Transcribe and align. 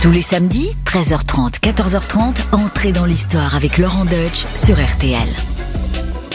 Tous 0.00 0.12
les 0.12 0.22
samedis, 0.22 0.76
13h30, 0.84 1.58
14h30, 1.58 2.36
entrez 2.52 2.92
dans 2.92 3.04
l'histoire 3.04 3.56
avec 3.56 3.78
Laurent 3.78 4.04
Deutsch 4.04 4.46
sur 4.54 4.76
RTL. 4.76 5.28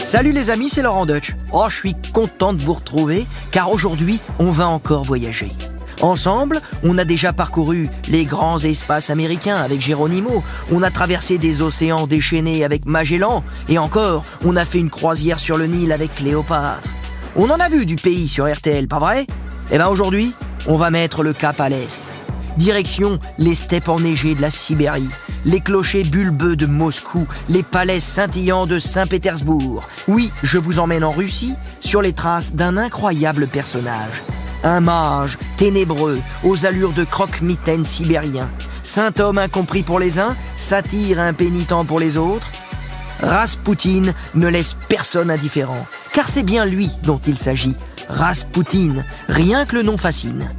Salut 0.02 0.32
les 0.32 0.50
amis, 0.50 0.68
c'est 0.68 0.82
Laurent 0.82 1.06
Deutsch. 1.06 1.34
Oh, 1.50 1.64
je 1.70 1.76
suis 1.76 1.94
content 2.12 2.52
de 2.52 2.60
vous 2.60 2.74
retrouver 2.74 3.26
car 3.52 3.72
aujourd'hui, 3.72 4.20
on 4.38 4.50
va 4.50 4.68
encore 4.68 5.04
voyager. 5.04 5.50
Ensemble, 6.02 6.60
on 6.82 6.98
a 6.98 7.06
déjà 7.06 7.32
parcouru 7.32 7.88
les 8.08 8.26
grands 8.26 8.58
espaces 8.58 9.08
américains 9.08 9.56
avec 9.56 9.80
Geronimo, 9.80 10.44
on 10.70 10.82
a 10.82 10.90
traversé 10.90 11.38
des 11.38 11.62
océans 11.62 12.06
déchaînés 12.06 12.64
avec 12.64 12.84
Magellan, 12.84 13.42
et 13.70 13.78
encore, 13.78 14.26
on 14.44 14.56
a 14.56 14.66
fait 14.66 14.78
une 14.78 14.90
croisière 14.90 15.40
sur 15.40 15.56
le 15.56 15.66
Nil 15.66 15.90
avec 15.90 16.14
Cléopâtre. 16.16 16.86
On 17.34 17.48
en 17.48 17.60
a 17.60 17.70
vu 17.70 17.86
du 17.86 17.96
pays 17.96 18.28
sur 18.28 18.46
RTL, 18.46 18.88
pas 18.88 18.98
vrai? 18.98 19.26
Eh 19.72 19.78
bien 19.78 19.88
aujourd'hui, 19.88 20.34
on 20.66 20.76
va 20.76 20.90
mettre 20.90 21.22
le 21.22 21.32
cap 21.32 21.58
à 21.62 21.70
l'est. 21.70 22.13
Direction 22.56 23.18
les 23.36 23.54
steppes 23.54 23.88
enneigées 23.88 24.34
de 24.34 24.40
la 24.40 24.50
Sibérie, 24.50 25.08
les 25.44 25.60
clochers 25.60 26.04
bulbeux 26.04 26.54
de 26.54 26.66
Moscou, 26.66 27.26
les 27.48 27.64
palais 27.64 28.00
scintillants 28.00 28.66
de 28.66 28.78
Saint-Pétersbourg. 28.78 29.82
Oui, 30.06 30.30
je 30.42 30.58
vous 30.58 30.78
emmène 30.78 31.04
en 31.04 31.10
Russie 31.10 31.56
sur 31.80 32.00
les 32.00 32.12
traces 32.12 32.54
d'un 32.54 32.76
incroyable 32.76 33.48
personnage. 33.48 34.22
Un 34.62 34.80
mage 34.80 35.36
ténébreux 35.56 36.20
aux 36.44 36.64
allures 36.64 36.92
de 36.92 37.04
croque-mitaine 37.04 37.84
sibérien. 37.84 38.48
Saint 38.82 39.12
homme 39.18 39.38
incompris 39.38 39.82
pour 39.82 39.98
les 39.98 40.18
uns, 40.18 40.36
satyre 40.56 41.20
impénitent 41.20 41.86
pour 41.86 41.98
les 41.98 42.16
autres. 42.16 42.50
Rasputin 43.20 44.12
ne 44.34 44.48
laisse 44.48 44.76
personne 44.88 45.30
indifférent, 45.30 45.86
car 46.12 46.28
c'est 46.28 46.42
bien 46.42 46.66
lui 46.66 46.90
dont 47.02 47.20
il 47.26 47.38
s'agit. 47.38 47.76
Rasputin, 48.08 49.04
rien 49.28 49.66
que 49.66 49.76
le 49.76 49.82
nom 49.82 49.96
fascine. 49.96 50.50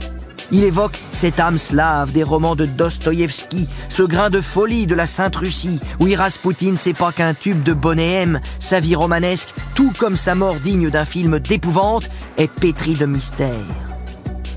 Il 0.56 0.64
évoque 0.64 1.02
cette 1.12 1.42
âme 1.42 1.58
slave 1.58 2.14
des 2.14 2.24
romans 2.24 2.56
de 2.56 2.66
Dostoïevski, 2.66 3.68
ce 3.90 4.04
grain 4.04 4.30
de 4.30 4.40
folie 4.40 4.88
de 4.88 4.96
la 4.96 5.06
Sainte 5.06 5.36
Russie. 5.36 5.82
Oui, 6.00 6.16
Rasputin, 6.16 6.76
c'est 6.78 6.94
pas 6.94 7.12
qu'un 7.12 7.34
tube 7.34 7.62
de 7.62 7.74
bonnet 7.74 8.26
sa 8.62 8.80
vie 8.80 8.96
romanesque, 8.96 9.54
tout 9.74 9.92
comme 10.00 10.16
sa 10.16 10.34
mort 10.34 10.56
digne 10.56 10.90
d'un 10.90 11.04
film 11.04 11.40
d'épouvante, 11.40 12.10
est 12.38 12.50
pétri 12.50 12.96
de 12.96 13.06
mystère. 13.06 13.66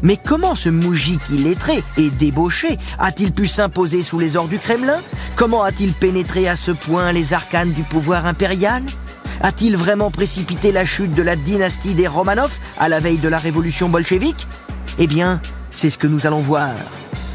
Mais 0.02 0.16
comment 0.16 0.54
ce 0.54 0.68
moujik 0.68 1.30
illettré 1.30 1.82
et 1.96 2.10
débauché 2.10 2.78
a-t-il 3.00 3.32
pu 3.32 3.48
s'imposer 3.48 4.04
sous 4.04 4.20
les 4.20 4.36
ors 4.36 4.46
du 4.46 4.60
Kremlin? 4.60 5.02
Comment 5.34 5.64
a-t-il 5.64 5.94
pénétré 5.94 6.46
à 6.46 6.54
ce 6.54 6.70
point 6.70 7.10
les 7.10 7.32
arcanes 7.32 7.72
du 7.72 7.82
pouvoir 7.82 8.24
impérial? 8.24 8.84
A-t-il 9.40 9.76
vraiment 9.76 10.12
précipité 10.12 10.70
la 10.70 10.86
chute 10.86 11.16
de 11.16 11.22
la 11.22 11.34
dynastie 11.34 11.96
des 11.96 12.06
Romanov 12.06 12.56
à 12.78 12.88
la 12.88 13.00
veille 13.00 13.18
de 13.18 13.28
la 13.28 13.38
révolution 13.38 13.88
bolchevique? 13.88 14.46
Eh 15.00 15.08
bien, 15.08 15.40
c'est 15.70 15.90
ce 15.90 15.98
que 15.98 16.06
nous 16.06 16.26
allons 16.26 16.40
voir. 16.40 16.74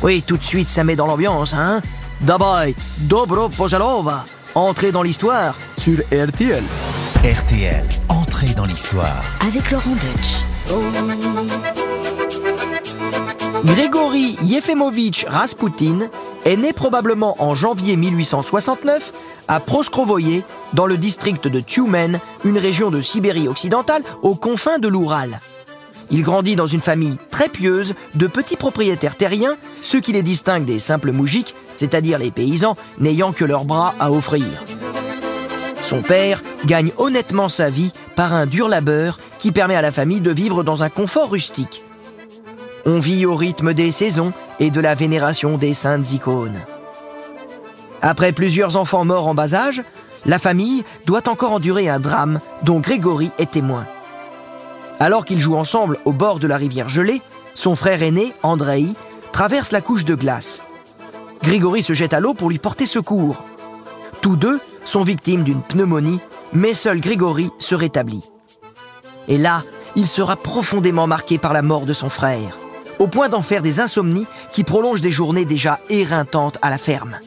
Oui, 0.02 0.22
tout 0.22 0.38
de 0.38 0.44
suite, 0.44 0.70
ça 0.70 0.84
met 0.84 0.96
dans 0.96 1.08
l'ambiance, 1.08 1.54
hein 1.54 1.82
Dabei, 2.22 2.76
Dobro 3.00 3.50
Pozalova 3.50 4.26
Entrée 4.56 4.92
dans 4.92 5.02
l'histoire 5.02 5.58
sur 5.78 5.98
RTL. 6.12 6.64
RTL, 7.24 7.86
entrée 8.10 8.54
dans 8.56 8.66
l'histoire. 8.66 9.24
Avec 9.42 9.72
Laurent 9.72 9.96
Deutsch. 9.96 10.44
Grégory 13.66 14.38
Yefemovitch 14.44 15.26
Rasputin 15.28 16.08
est 16.46 16.58
né 16.58 16.72
probablement 16.72 17.36
en 17.40 17.56
janvier 17.56 17.96
1869 17.96 19.12
à 19.48 19.60
Proskrovoye, 19.60 20.44
dans 20.74 20.86
le 20.86 20.98
district 20.98 21.48
de 21.48 21.60
Tyumen, 21.60 22.20
une 22.44 22.58
région 22.58 22.92
de 22.92 23.02
Sibérie 23.02 23.48
occidentale 23.48 24.04
aux 24.22 24.36
confins 24.36 24.80
de 24.80 24.88
l'Oural. 24.88 25.40
Il 26.14 26.22
grandit 26.22 26.56
dans 26.56 26.68
une 26.68 26.80
famille 26.80 27.18
très 27.32 27.50
pieuse 27.50 27.96
de 28.14 28.28
petits 28.28 28.56
propriétaires 28.56 29.18
terriens, 29.18 29.58
ce 29.82 29.98
qui 29.98 30.12
les 30.12 30.22
distingue 30.22 30.64
des 30.64 30.78
simples 30.78 31.12
moujiks, 31.12 31.56
c'est-à-dire 31.76 32.20
les 32.20 32.30
paysans 32.30 32.78
n'ayant 33.00 33.32
que 33.32 33.44
leurs 33.44 33.66
bras 33.66 33.96
à 34.00 34.12
offrir. 34.12 34.46
Son 35.82 36.04
père 36.04 36.44
gagne 36.68 36.92
honnêtement 36.98 37.50
sa 37.50 37.72
vie 37.72 37.92
par 38.16 38.32
un 38.32 38.46
dur 38.46 38.70
labeur 38.70 39.18
qui 39.40 39.52
permet 39.52 39.76
à 39.76 39.82
la 39.82 39.92
famille 39.92 40.22
de 40.22 40.30
vivre 40.30 40.64
dans 40.64 40.84
un 40.84 40.90
confort 40.90 41.32
rustique. 41.32 41.82
On 42.86 43.00
vit 43.00 43.26
au 43.26 43.36
rythme 43.36 43.74
des 43.74 43.92
saisons 43.92 44.34
et 44.60 44.70
de 44.70 44.82
la 44.82 44.94
vénération 44.94 45.58
des 45.58 45.74
saintes 45.74 46.12
icônes. 46.12 46.60
Après 48.04 48.34
plusieurs 48.34 48.76
enfants 48.76 49.04
morts 49.04 49.28
en 49.28 49.34
bas 49.34 49.56
âge, 49.56 49.82
la 50.28 50.38
famille 50.38 50.84
doit 51.08 51.28
encore 51.28 51.54
endurer 51.54 51.90
un 51.90 52.00
drame 52.00 52.40
dont 52.62 52.80
Grégory 52.80 53.32
est 53.40 53.50
témoin. 53.50 53.88
Alors 55.00 55.26
qu'ils 55.26 55.40
jouent 55.40 55.56
ensemble 55.56 55.98
au 56.06 56.12
bord 56.12 56.40
de 56.40 56.48
la 56.48 56.58
rivière 56.58 56.90
gelée, 56.90 57.22
son 57.54 57.76
frère 57.76 58.04
aîné, 58.04 58.34
Andrei, 58.44 58.88
traverse 59.32 59.72
la 59.72 59.82
couche 59.82 60.06
de 60.06 60.16
glace. 60.16 60.62
Grégory 61.42 61.82
se 61.82 61.94
jette 61.94 62.14
à 62.14 62.20
l'eau 62.20 62.34
pour 62.34 62.50
lui 62.50 62.60
porter 62.60 62.86
secours. 62.86 63.44
Tous 64.22 64.36
deux 64.36 64.60
sont 64.86 65.04
victimes 65.04 65.44
d'une 65.44 65.62
pneumonie, 65.62 66.20
mais 66.54 66.74
seul 66.74 67.02
Grégory 67.02 67.50
se 67.60 67.76
rétablit. 67.76 68.24
Et 69.28 69.38
là, 69.38 69.64
il 69.96 70.08
sera 70.08 70.36
profondément 70.36 71.08
marqué 71.08 71.38
par 71.38 71.54
la 71.54 71.62
mort 71.62 71.86
de 71.86 71.94
son 71.94 72.10
frère 72.10 72.58
au 73.00 73.08
point 73.08 73.30
d'en 73.30 73.42
faire 73.42 73.62
des 73.62 73.80
insomnies 73.80 74.28
qui 74.52 74.64
prolongent 74.64 75.02
des 75.02 75.12
journées 75.12 75.46
déjà 75.46 75.80
éreintantes 75.90 76.58
à 76.62 76.70
la 76.70 76.78
ferme. 76.78 77.20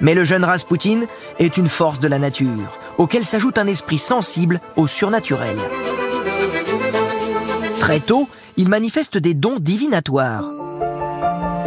Mais 0.00 0.14
le 0.14 0.24
jeune 0.24 0.44
Rasputin 0.44 1.00
est 1.38 1.56
une 1.56 1.68
force 1.68 2.00
de 2.00 2.08
la 2.08 2.18
nature, 2.18 2.78
auquel 2.98 3.24
s'ajoute 3.24 3.58
un 3.58 3.66
esprit 3.66 3.98
sensible 3.98 4.60
au 4.76 4.86
surnaturel. 4.86 5.56
Très 7.84 8.00
tôt, 8.00 8.30
il 8.56 8.70
manifeste 8.70 9.18
des 9.18 9.34
dons 9.34 9.58
divinatoires. 9.60 10.42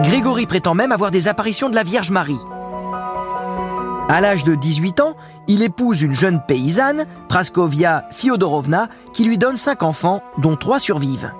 Grégory 0.02 0.48
prétend 0.48 0.74
même 0.74 0.92
avoir 0.92 1.12
des 1.12 1.28
apparitions 1.28 1.70
de 1.70 1.76
la 1.76 1.84
Vierge 1.84 2.10
Marie. 2.10 2.40
À 4.10 4.20
l'âge 4.20 4.44
de 4.44 4.56
18 4.56 5.00
ans, 5.00 5.16
il 5.48 5.62
épouse 5.62 6.02
une 6.02 6.16
jeune 6.16 6.42
paysanne, 6.48 7.06
Praskovia 7.30 8.06
Fyodorovna, 8.10 8.90
qui 9.14 9.26
lui 9.26 9.38
donne 9.38 9.58
cinq 9.58 9.84
enfants, 9.84 10.24
dont 10.40 10.56
trois 10.56 10.80
survivent. 10.80 11.32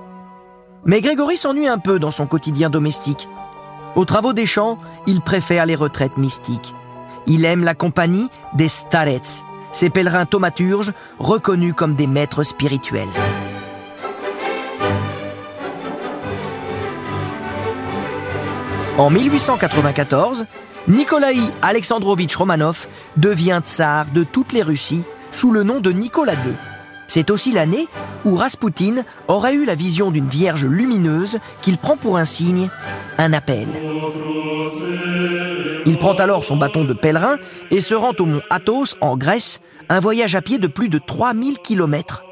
Mais 0.86 1.02
Grégory 1.02 1.38
s'ennuie 1.38 1.68
un 1.68 1.80
peu 1.80 1.98
dans 1.98 2.12
son 2.12 2.28
quotidien 2.28 2.70
domestique. 2.70 3.28
Aux 3.96 4.06
travaux 4.06 4.34
des 4.34 4.46
champs, 4.46 4.78
il 5.08 5.22
préfère 5.22 5.66
les 5.66 5.74
retraites 5.74 6.18
mystiques. 6.18 6.76
Il 7.26 7.46
aime 7.46 7.64
la 7.64 7.74
compagnie 7.74 8.30
des 8.54 8.70
starets, 8.70 9.42
ces 9.72 9.90
pèlerins 9.90 10.28
thaumaturges 10.28 10.94
reconnus 11.18 11.74
comme 11.76 11.96
des 11.96 12.06
maîtres 12.06 12.44
spirituels. 12.44 13.10
En 18.98 19.12
1894, 19.12 20.48
Nikolai 20.88 21.36
Alexandrovitch 21.62 22.36
Romanov 22.36 22.88
devient 23.16 23.62
tsar 23.64 24.10
de 24.10 24.24
toutes 24.24 24.54
les 24.54 24.64
Russies 24.64 25.06
sous 25.32 25.52
le 25.52 25.62
nom 25.62 25.82
de 25.82 25.92
Nicolas 25.92 26.34
II. 26.34 26.54
C'est 27.08 27.30
aussi 27.30 27.52
l'année 27.52 27.88
où 28.26 28.36
Rasputin 28.36 29.04
aurait 29.28 29.54
eu 29.54 29.66
la 29.66 29.76
vision 29.76 30.10
d'une 30.10 30.28
vierge 30.28 30.66
lumineuse 30.66 31.38
qu'il 31.62 31.78
prend 31.78 31.96
pour 31.96 32.18
un 32.18 32.26
signe, 32.26 32.72
un 33.20 33.34
appel. 33.34 33.68
Il 35.86 36.00
prend 36.00 36.14
alors 36.14 36.44
son 36.44 36.58
bâton 36.58 36.84
de 36.84 36.94
pèlerin 36.94 37.38
et 37.70 37.82
se 37.82 37.94
rend 37.94 38.14
au 38.18 38.26
mont 38.26 38.42
Athos 38.50 38.96
en 39.02 39.16
Grèce, 39.16 39.60
un 39.90 40.00
voyage 40.00 40.34
à 40.34 40.42
pied 40.42 40.58
de 40.58 40.68
plus 40.68 40.90
de 40.90 40.98
3000 40.98 41.60
km. 41.60 42.24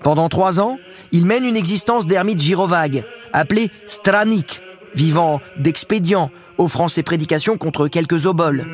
Pendant 0.00 0.28
trois 0.28 0.58
ans, 0.58 0.78
il 1.12 1.26
mène 1.26 1.44
une 1.44 1.56
existence 1.56 2.08
d'ermite 2.08 2.40
gyrovague, 2.40 3.04
appelé 3.32 3.70
Stranik, 3.86 4.62
vivant 4.96 5.40
d'expédients, 5.58 6.30
offrant 6.58 6.88
ses 6.88 7.02
prédications 7.02 7.56
contre 7.56 7.86
quelques 7.86 8.26
oboles. 8.26 8.66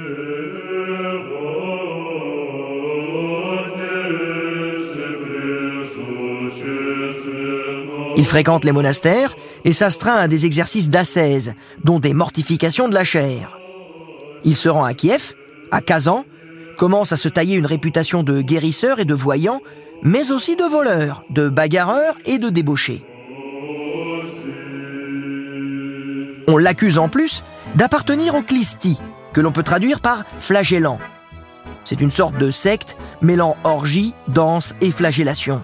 Il 8.16 8.24
fréquente 8.24 8.64
les 8.64 8.72
monastères 8.72 9.34
et 9.64 9.72
s'astreint 9.72 10.16
à 10.16 10.28
des 10.28 10.46
exercices 10.46 10.90
d'ascèse, 10.90 11.54
dont 11.82 11.98
des 11.98 12.14
mortifications 12.14 12.88
de 12.88 12.94
la 12.94 13.04
chair. 13.04 13.58
Il 14.44 14.56
se 14.56 14.68
rend 14.68 14.84
à 14.84 14.94
Kiev, 14.94 15.34
à 15.70 15.80
Kazan, 15.80 16.24
commence 16.76 17.12
à 17.12 17.16
se 17.16 17.28
tailler 17.28 17.56
une 17.56 17.66
réputation 17.66 18.22
de 18.22 18.40
guérisseur 18.40 19.00
et 19.00 19.04
de 19.04 19.14
voyant, 19.14 19.60
mais 20.02 20.30
aussi 20.30 20.56
de 20.56 20.64
voleur, 20.64 21.24
de 21.30 21.48
bagarreur 21.48 22.16
et 22.24 22.38
de 22.38 22.48
débauché. 22.48 23.02
On 26.48 26.58
l'accuse 26.58 26.98
en 26.98 27.08
plus 27.08 27.42
d'appartenir 27.74 28.34
au 28.34 28.42
Klisti, 28.42 29.00
que 29.32 29.40
l'on 29.40 29.52
peut 29.52 29.62
traduire 29.62 30.00
par 30.00 30.24
flagellant. 30.40 30.98
C'est 31.84 32.00
une 32.00 32.10
sorte 32.10 32.36
de 32.36 32.50
secte 32.50 32.96
mêlant 33.20 33.56
orgie, 33.64 34.14
danse 34.28 34.74
et 34.80 34.90
flagellation 34.90 35.62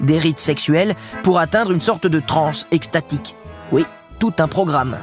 des 0.00 0.18
rites 0.18 0.38
sexuels 0.38 0.94
pour 1.22 1.38
atteindre 1.38 1.72
une 1.72 1.80
sorte 1.80 2.06
de 2.06 2.20
transe 2.20 2.66
extatique. 2.70 3.36
Oui, 3.72 3.84
tout 4.18 4.32
un 4.38 4.48
programme. 4.48 4.98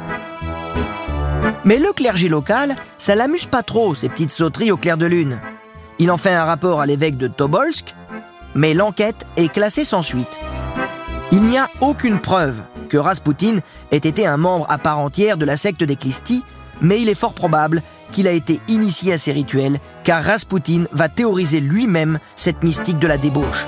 Mais 1.63 1.77
le 1.77 1.91
clergé 1.93 2.29
local, 2.29 2.75
ça 2.97 3.15
l'amuse 3.15 3.45
pas 3.45 3.63
trop, 3.63 3.95
ces 3.95 4.09
petites 4.09 4.31
sauteries 4.31 4.71
au 4.71 4.77
clair 4.77 4.97
de 4.97 5.05
lune. 5.05 5.39
Il 5.99 6.11
en 6.11 6.17
fait 6.17 6.33
un 6.33 6.43
rapport 6.43 6.81
à 6.81 6.85
l'évêque 6.85 7.17
de 7.17 7.27
Tobolsk, 7.27 7.95
mais 8.53 8.73
l'enquête 8.73 9.25
est 9.37 9.51
classée 9.51 9.85
sans 9.85 10.01
suite. 10.01 10.39
Il 11.31 11.43
n'y 11.43 11.57
a 11.57 11.69
aucune 11.81 12.19
preuve 12.19 12.61
que 12.95 12.99
Rasputin 12.99 13.57
ait 13.91 13.97
été 13.97 14.25
un 14.25 14.37
membre 14.37 14.65
à 14.69 14.77
part 14.77 14.99
entière 14.99 15.35
de 15.35 15.43
la 15.43 15.57
secte 15.57 15.83
des 15.83 15.97
Clisty, 15.97 16.45
mais 16.79 17.01
il 17.01 17.09
est 17.09 17.13
fort 17.13 17.33
probable 17.33 17.83
qu'il 18.13 18.25
a 18.25 18.31
été 18.31 18.61
initié 18.69 19.11
à 19.11 19.17
ces 19.17 19.33
rituels, 19.33 19.79
car 20.05 20.23
Rasputin 20.23 20.85
va 20.93 21.09
théoriser 21.09 21.59
lui-même 21.59 22.19
cette 22.37 22.63
mystique 22.63 22.97
de 22.97 23.07
la 23.07 23.17
débauche. 23.17 23.67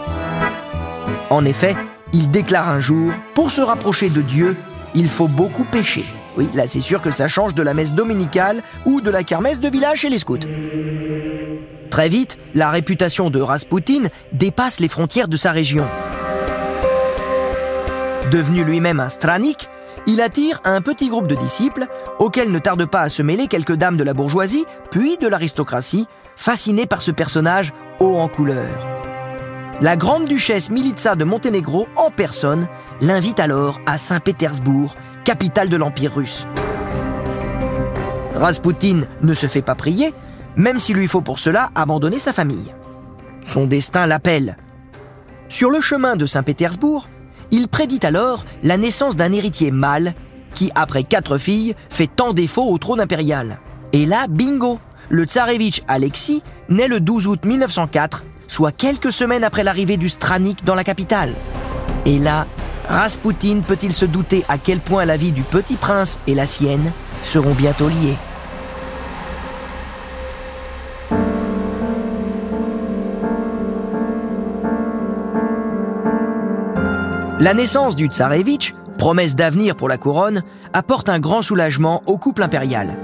En 1.30 1.44
effet, 1.44 1.76
il 2.14 2.32
déclare 2.32 2.70
un 2.70 2.80
jour, 2.80 3.12
pour 3.34 3.52
se 3.52 3.60
rapprocher 3.60 4.10
de 4.10 4.22
Dieu, 4.22 4.56
il 4.96 5.10
faut 5.10 5.28
beaucoup 5.28 5.66
pécher. 5.66 6.06
Oui, 6.38 6.48
là 6.54 6.66
c'est 6.66 6.80
sûr 6.80 7.02
que 7.02 7.12
ça 7.12 7.28
change 7.28 7.54
de 7.54 7.64
la 7.64 7.74
messe 7.74 7.92
dominicale 7.92 8.64
ou 8.86 9.02
de 9.02 9.10
la 9.10 9.24
kermesse 9.24 9.60
de 9.60 9.68
village 9.68 10.00
chez 10.00 10.10
les 10.10 10.20
scouts. 10.20 10.38
Très 11.90 12.08
vite, 12.08 12.38
la 12.54 12.70
réputation 12.70 13.30
de 13.30 13.42
Rasputin 13.42 14.04
dépasse 14.32 14.80
les 14.80 14.88
frontières 14.88 15.28
de 15.28 15.36
sa 15.36 15.52
région. 15.52 15.86
Devenu 18.32 18.64
lui-même 18.64 19.00
un 19.00 19.10
stranik, 19.10 19.70
il 20.06 20.22
attire 20.22 20.60
un 20.66 20.82
petit 20.82 21.08
groupe 21.08 21.28
de 21.28 21.36
disciples 21.36 21.88
auxquels 22.20 22.52
ne 22.52 22.60
tarde 22.60 22.86
pas 22.86 23.02
à 23.02 23.10
se 23.10 23.22
mêler 23.22 23.48
quelques 23.48 23.76
dames 23.76 23.98
de 23.98 24.04
la 24.04 24.14
bourgeoisie, 24.14 24.66
puis 24.92 25.18
de 25.18 25.28
l'aristocratie, 25.28 26.08
fascinées 26.36 26.86
par 26.86 27.02
ce 27.02 27.12
personnage 27.12 27.74
haut 28.00 28.18
en 28.18 28.28
couleur. 28.28 28.88
La 29.80 29.96
grande 29.96 30.26
duchesse 30.26 30.70
Militsa 30.70 31.16
de 31.16 31.24
Monténégro, 31.24 31.88
en 31.96 32.10
personne, 32.10 32.68
l'invite 33.00 33.40
alors 33.40 33.80
à 33.86 33.98
Saint-Pétersbourg, 33.98 34.96
capitale 35.24 35.70
de 35.70 35.78
l'Empire 35.78 36.16
russe. 36.16 36.48
Rasputin 38.34 39.02
ne 39.22 39.34
se 39.34 39.48
fait 39.48 39.62
pas 39.62 39.76
prier, 39.76 40.14
même 40.56 40.80
s'il 40.80 40.98
lui 40.98 41.08
faut 41.08 41.22
pour 41.22 41.40
cela 41.40 41.70
abandonner 41.76 42.20
sa 42.20 42.34
famille. 42.34 42.74
Son 43.44 43.68
destin 43.68 44.06
l'appelle. 44.06 44.58
Sur 45.48 45.70
le 45.70 45.80
chemin 45.80 46.16
de 46.16 46.26
Saint-Pétersbourg, 46.26 47.08
il 47.52 47.68
prédit 47.68 48.00
alors 48.04 48.46
la 48.64 48.78
naissance 48.78 49.16
d'un 49.16 49.32
héritier 49.32 49.72
mâle 49.72 50.14
qui, 50.54 50.72
après 50.76 51.04
quatre 51.04 51.38
filles, 51.38 51.76
fait 51.90 52.08
tant 52.08 52.34
défaut 52.34 52.70
au 52.70 52.78
trône 52.78 53.00
impérial. 53.00 53.60
Et 53.94 54.06
là, 54.06 54.28
bingo 54.28 54.80
Le 55.10 55.26
tsarevitch 55.26 55.82
Alexis 55.88 56.44
naît 56.70 56.88
le 56.88 57.00
12 57.00 57.28
août 57.28 57.46
1904, 57.46 58.24
soit 58.48 58.72
quelques 58.72 59.12
semaines 59.12 59.44
après 59.44 59.64
l'arrivée 59.64 59.98
du 59.98 60.10
Stranik 60.10 60.64
dans 60.66 60.76
la 60.76 60.84
capitale. 60.84 61.34
Et 62.06 62.20
là, 62.20 62.48
Rasputin 62.88 63.62
peut-il 63.68 63.94
se 63.94 64.06
douter 64.06 64.46
à 64.48 64.58
quel 64.58 64.80
point 64.80 65.06
la 65.06 65.18
vie 65.18 65.32
du 65.32 65.44
petit 65.44 65.76
prince 65.76 66.20
et 66.28 66.36
la 66.36 66.48
sienne 66.48 66.92
seront 67.22 67.54
bientôt 67.54 67.90
liées? 67.90 68.18
La 77.40 77.54
naissance 77.54 77.96
du 77.96 78.08
tsarevitch, 78.08 78.74
promesse 78.98 79.36
d'avenir 79.36 79.76
pour 79.76 79.88
la 79.88 79.98
couronne, 79.98 80.42
apporte 80.74 81.08
un 81.08 81.20
grand 81.20 81.44
soulagement 81.44 82.02
au 82.08 82.18
couple 82.18 82.42
impérial. 82.42 82.96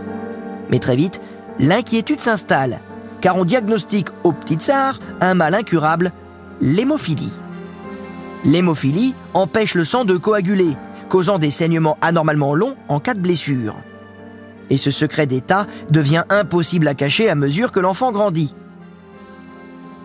Mais 0.71 0.79
très 0.79 0.95
vite, 0.95 1.21
l'inquiétude 1.59 2.19
s'installe, 2.19 2.79
car 3.21 3.37
on 3.37 3.45
diagnostique 3.45 4.07
au 4.23 4.31
petit 4.31 4.55
tsar 4.55 4.99
un 5.21 5.35
mal 5.35 5.53
incurable, 5.53 6.11
l'hémophilie. 6.61 7.37
L'hémophilie 8.43 9.13
empêche 9.35 9.75
le 9.75 9.85
sang 9.85 10.03
de 10.03 10.17
coaguler, 10.17 10.75
causant 11.09 11.37
des 11.37 11.51
saignements 11.51 11.99
anormalement 12.01 12.55
longs 12.55 12.75
en 12.87 12.99
cas 12.99 13.13
de 13.13 13.19
blessure. 13.19 13.75
Et 14.71 14.77
ce 14.77 14.89
secret 14.89 15.27
d'État 15.27 15.67
devient 15.91 16.23
impossible 16.29 16.87
à 16.87 16.95
cacher 16.95 17.29
à 17.29 17.35
mesure 17.35 17.71
que 17.71 17.79
l'enfant 17.79 18.11
grandit. 18.11 18.55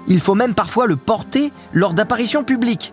Il 0.07 0.21
faut 0.21 0.35
même 0.35 0.55
parfois 0.55 0.87
le 0.87 0.97
porter 0.97 1.51
lors 1.73 1.95
d'apparitions 1.95 2.45
publiques, 2.45 2.93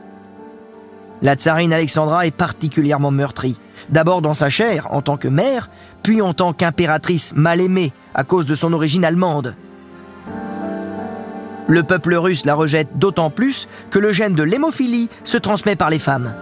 la 1.21 1.35
tsarine 1.35 1.73
Alexandra 1.73 2.27
est 2.27 2.35
particulièrement 2.35 3.11
meurtrie. 3.11 3.59
D'abord 3.89 4.21
dans 4.21 4.33
sa 4.33 4.49
chair, 4.49 4.87
en 4.91 5.01
tant 5.01 5.17
que 5.17 5.27
mère, 5.27 5.69
puis 6.03 6.21
en 6.21 6.33
tant 6.33 6.53
qu'impératrice 6.53 7.33
mal 7.35 7.61
aimée 7.61 7.93
à 8.13 8.23
cause 8.23 8.45
de 8.45 8.55
son 8.55 8.73
origine 8.73 9.05
allemande. 9.05 9.55
Le 11.67 11.83
peuple 11.83 12.15
russe 12.15 12.45
la 12.45 12.53
rejette 12.53 12.97
d'autant 12.97 13.29
plus 13.29 13.67
que 13.89 13.99
le 13.99 14.13
gène 14.13 14.35
de 14.35 14.43
l'hémophilie 14.43 15.09
se 15.23 15.37
transmet 15.37 15.75
par 15.75 15.89
les 15.89 15.99
femmes. 15.99 16.33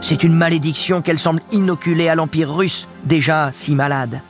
C'est 0.00 0.22
une 0.22 0.34
malédiction 0.34 1.02
qu'elle 1.02 1.18
semble 1.18 1.42
inoculer 1.52 2.08
à 2.08 2.14
l'Empire 2.14 2.54
russe, 2.54 2.88
déjà 3.04 3.50
si 3.52 3.74
malade. 3.74 4.22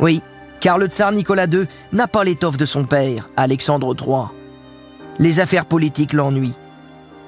Oui, 0.00 0.22
car 0.60 0.78
le 0.78 0.86
tsar 0.86 1.12
Nicolas 1.12 1.44
II 1.44 1.66
n'a 1.92 2.08
pas 2.08 2.24
l'étoffe 2.24 2.56
de 2.56 2.64
son 2.64 2.84
père, 2.84 3.28
Alexandre 3.36 3.94
III. 3.94 4.28
Les 5.18 5.40
affaires 5.40 5.66
politiques 5.66 6.14
l'ennuient. 6.14 6.58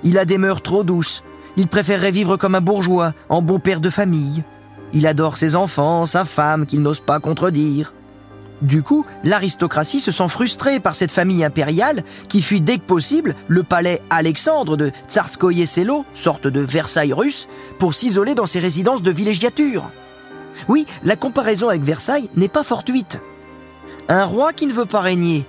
Il 0.04 0.18
a 0.18 0.24
des 0.24 0.38
mœurs 0.38 0.62
trop 0.62 0.84
douces, 0.84 1.22
il 1.56 1.68
préférerait 1.68 2.10
vivre 2.10 2.36
comme 2.36 2.54
un 2.54 2.60
bourgeois, 2.60 3.12
en 3.28 3.42
bon 3.42 3.58
père 3.58 3.80
de 3.80 3.90
famille. 3.90 4.44
Il 4.92 5.06
adore 5.06 5.38
ses 5.38 5.56
enfants, 5.56 6.06
sa 6.06 6.24
femme, 6.24 6.66
qu'il 6.66 6.82
n'ose 6.82 7.00
pas 7.00 7.18
contredire. 7.18 7.92
Du 8.62 8.82
coup, 8.82 9.04
l'aristocratie 9.22 10.00
se 10.00 10.10
sent 10.10 10.28
frustrée 10.28 10.80
par 10.80 10.94
cette 10.94 11.12
famille 11.12 11.44
impériale 11.44 12.04
qui 12.28 12.40
fuit 12.40 12.62
dès 12.62 12.78
que 12.78 12.84
possible 12.84 13.34
le 13.48 13.62
palais 13.62 14.00
Alexandre 14.08 14.76
de 14.76 14.90
Tsarskoye 15.08 15.66
Selo, 15.66 16.06
sorte 16.14 16.46
de 16.46 16.60
Versailles 16.60 17.12
russe, 17.12 17.48
pour 17.78 17.92
s'isoler 17.92 18.34
dans 18.34 18.46
ses 18.46 18.58
résidences 18.58 19.02
de 19.02 19.10
villégiature. 19.10 19.90
Oui, 20.68 20.86
la 21.04 21.16
comparaison 21.16 21.68
avec 21.68 21.82
Versailles 21.82 22.30
n'est 22.34 22.48
pas 22.48 22.64
fortuite. 22.64 23.20
Un 24.08 24.24
roi 24.24 24.54
qui 24.54 24.66
ne 24.66 24.72
veut 24.72 24.86
pas 24.86 25.00
régner, 25.00 25.44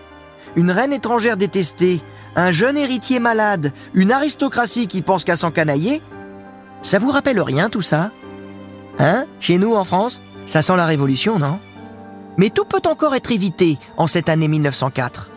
une 0.57 0.71
reine 0.71 0.91
étrangère 0.91 1.37
détestée, 1.37 2.01
un 2.37 2.51
jeune 2.51 2.77
héritier 2.77 3.19
malade, 3.19 3.73
une 3.95 4.11
aristocratie 4.11 4.87
qui 4.87 5.01
pense 5.01 5.25
qu'à 5.25 5.35
s'encanailler 5.35 6.01
Ça 6.83 6.99
vous 6.99 7.09
rappelle 7.09 7.41
rien 7.41 7.69
tout 7.69 7.81
ça? 7.81 8.11
Hein? 8.99 9.25
Chez 9.39 9.57
nous 9.57 9.73
en 9.73 9.83
France 9.83 10.21
Ça 10.45 10.61
sent 10.61 10.77
la 10.77 10.85
révolution, 10.85 11.39
non? 11.39 11.59
Mais 12.37 12.51
tout 12.51 12.65
peut 12.65 12.87
encore 12.87 13.15
être 13.15 13.31
évité 13.31 13.79
en 13.97 14.05
cette 14.05 14.29
année 14.29 14.47
1904. 14.47 15.31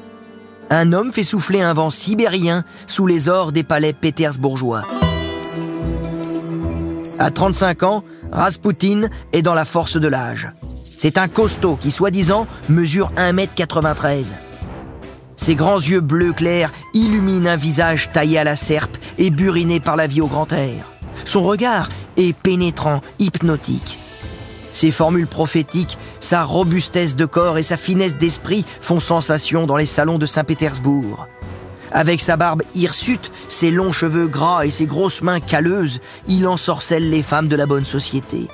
Un 0.69 0.93
homme 0.93 1.12
fait 1.12 1.25
souffler 1.25 1.62
un 1.62 1.73
vent 1.73 1.88
sibérien 1.88 2.64
sous 2.87 3.06
les 3.06 3.31
ors 3.31 3.50
des 3.50 3.64
palais 3.64 3.94
pétersbourgeois. 3.94 4.82
À 7.19 7.31
35 7.31 7.82
ans, 7.82 8.05
Rasputin 8.31 9.08
est 9.32 9.43
dans 9.43 9.55
la 9.55 9.64
force 9.64 9.97
de 9.97 10.06
l'âge. 10.06 10.50
C'est 10.97 11.17
un 11.17 11.29
costaud 11.29 11.76
qui, 11.81 11.91
soi-disant, 11.91 12.47
mesure 12.69 13.11
1m93. 13.17 14.26
Ses 15.40 15.54
grands 15.54 15.81
yeux 15.81 16.02
bleus 16.02 16.34
clairs 16.34 16.70
illuminent 16.92 17.48
un 17.48 17.56
visage 17.56 18.10
taillé 18.12 18.37
à 18.37 18.44
la 18.44 18.56
serpe 18.56 18.98
et 19.16 19.31
buriné 19.31 19.81
par 19.81 19.96
la 19.96 20.06
vie 20.06 20.20
au 20.20 20.26
grand 20.26 20.52
air. 20.52 20.84
Son 21.25 21.40
regard 21.40 21.88
est 22.19 22.34
pénétrant, 22.34 23.00
hypnotique. 23.19 23.98
Ses 24.75 24.90
formules 24.90 25.26
prophétiques, 25.26 25.96
sa 26.20 26.44
robustesse 26.44 27.16
de 27.16 27.25
corps 27.25 27.56
et 27.56 27.62
sa 27.62 27.78
finesse 27.78 28.16
d'esprit 28.16 28.66
font 28.82 29.00
sensation 29.00 29.66
dans 29.66 29.78
les 29.78 29.87
salons 29.87 30.18
de 30.18 30.26
Saint-Pétersbourg. 30.26 31.26
Avec 31.90 32.20
sa 32.20 32.37
barbe 32.37 32.62
hirsute, 32.75 33.32
ses 33.49 33.70
longs 33.70 33.92
cheveux 33.92 34.26
gras 34.26 34.66
et 34.66 34.70
ses 34.70 34.85
grosses 34.85 35.23
mains 35.23 35.40
calleuses, 35.40 36.00
il 36.28 36.47
ensorcelle 36.47 37.09
les 37.09 37.23
femmes 37.23 37.49
de 37.49 37.56
la 37.56 37.64
bonne 37.64 37.87
société. 37.87 38.49